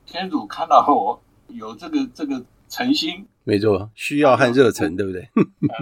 [0.05, 1.21] 天主看到我。
[1.51, 5.27] 有这个这个诚心，没错，需要和热忱，对不对？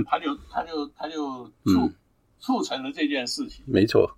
[0.05, 1.93] 他就他就他就促、嗯、
[2.39, 4.09] 促成了这件事情，没错，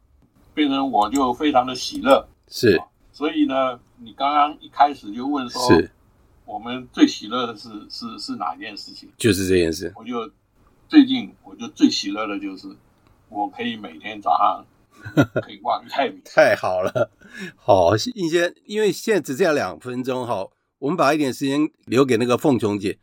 [0.60, 2.78] 变成我就非常的喜乐，是。
[3.14, 5.89] 所以呢，你刚刚一开始就问说，是
[6.43, 9.07] 我们最喜乐的是是是哪件事情？
[9.18, 9.93] 就是这件事。
[9.95, 10.30] 我就
[10.89, 12.68] 最近我就最喜乐的就是，
[13.30, 17.10] 我可以每天早上 可以望太阳，太好了。
[17.55, 20.51] 好，应先，因为现在只剩下两分钟，好。
[20.80, 22.99] 我们把一点时间留给那个凤琼姐。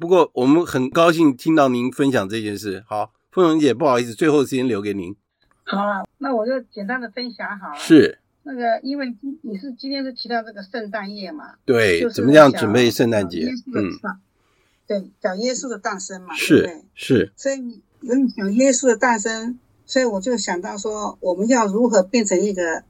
[0.00, 2.84] 不过我们很高兴听到您分享这件事。
[2.88, 5.14] 好，凤琼姐，不好意思，最后时间留给您。
[5.68, 7.78] 好啊，那我就简单的分享好了。
[7.78, 8.20] 是。
[8.44, 11.54] 那个，因为今你是今天是提到这个圣诞夜嘛？
[11.64, 12.00] 对。
[12.00, 13.48] 就是、怎么样准备圣诞节？
[13.74, 13.90] 嗯。
[14.86, 16.32] 对，讲耶稣的诞生嘛。
[16.34, 16.82] 是。
[16.94, 17.32] 是。
[17.36, 22.84] 所以有你讲耶稣的诞生，所以我就想到说，我们要如何变成一个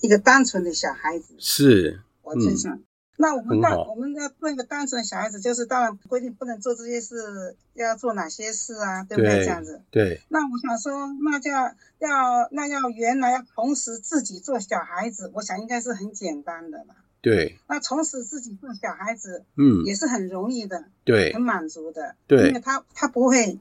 [0.00, 1.34] 一个单纯的小孩子？
[1.38, 2.00] 是。
[2.22, 2.72] 我真想。
[2.72, 2.84] 嗯
[3.22, 9.44] 那我们当我们要做一个单纯的小孩子，就是当然规定不能做这些事，要做哪些事啊，对不对？
[9.44, 9.80] 这样子。
[9.92, 10.20] 对。
[10.28, 16.96] 那我想说，那就要要那要原来要同时自己做小孩子，我想应该是很简单的啦。
[17.20, 17.60] 对。
[17.68, 23.56] 那重拾自己做小孩子，嗯，也是很容易的，对，很满足的，对，因为他他不会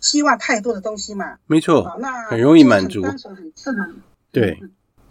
[0.00, 1.38] 希望太多的东西嘛。
[1.46, 1.82] 没错。
[1.82, 3.94] 好，那很容易满足，单纯很自然。
[4.30, 4.60] 对。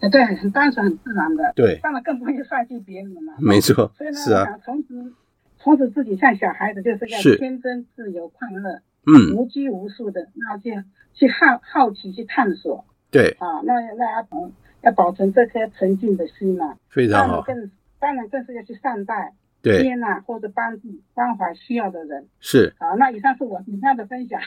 [0.00, 1.52] 哎，对，很单纯、很自然的。
[1.56, 3.34] 对，当然更不会去算计别人了。
[3.38, 5.12] 没错，所以呢，是啊，想重拾，
[5.58, 10.84] 重拾自己像小孩子，就是要天真、自由、快乐，嗯，无拘无束的，那去
[11.14, 12.84] 去好好奇、去探索。
[13.10, 14.50] 对，啊，那那要保
[14.82, 16.76] 要保存这颗纯净的心嘛。
[16.88, 17.42] 非常好。
[17.42, 22.28] 当然更当然更是要去善待、对，接纳或者帮助关怀需要的人。
[22.38, 22.74] 是。
[22.78, 24.40] 好，那以上是我以上的分享。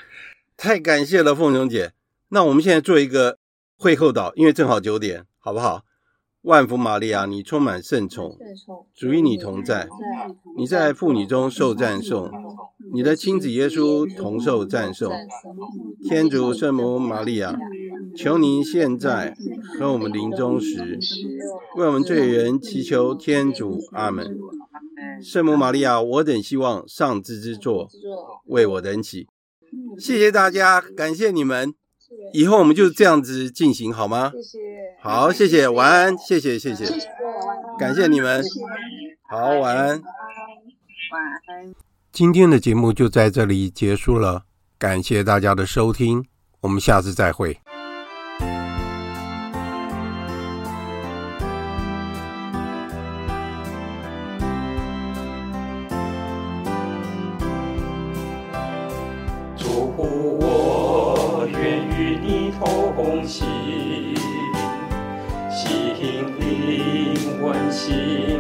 [0.55, 1.91] 太感谢了，凤琼姐。
[2.29, 3.37] 那我们现在做一个
[3.77, 5.83] 会后导，因为正好九点，好不好？
[6.43, 8.37] 万福玛利亚，你充满圣宠，
[8.95, 9.87] 主与你同在，
[10.55, 12.31] 你在妇女中受赞颂，
[12.93, 15.11] 你的亲子耶稣同受赞颂。
[16.07, 17.57] 天主圣母玛利亚，
[18.15, 19.35] 求您现在
[19.77, 20.99] 和我们临终时，
[21.75, 23.79] 为我们罪人祈求天主。
[23.93, 24.37] 阿门。
[25.23, 27.87] 圣母玛利亚，我等希望上智之作
[28.45, 29.27] 为我等起。
[29.99, 31.73] 谢谢大家，感谢你们。
[32.33, 34.31] 以后我们就这样子进行好吗？
[34.33, 34.59] 谢谢。
[35.01, 37.07] 好，谢谢，晚安，谢谢，谢谢，谢谢，
[37.79, 38.43] 感谢你们。
[39.29, 39.87] 好，晚安。
[39.87, 41.73] 晚安。
[42.11, 44.43] 今天的节目就在这里结束了，
[44.77, 46.25] 感谢大家的收听，
[46.61, 47.57] 我们下次再会。
[60.03, 60.50] 黎
[63.31, 63.47] 心，
[65.49, 65.95] 心
[66.37, 68.30] 灵温馨。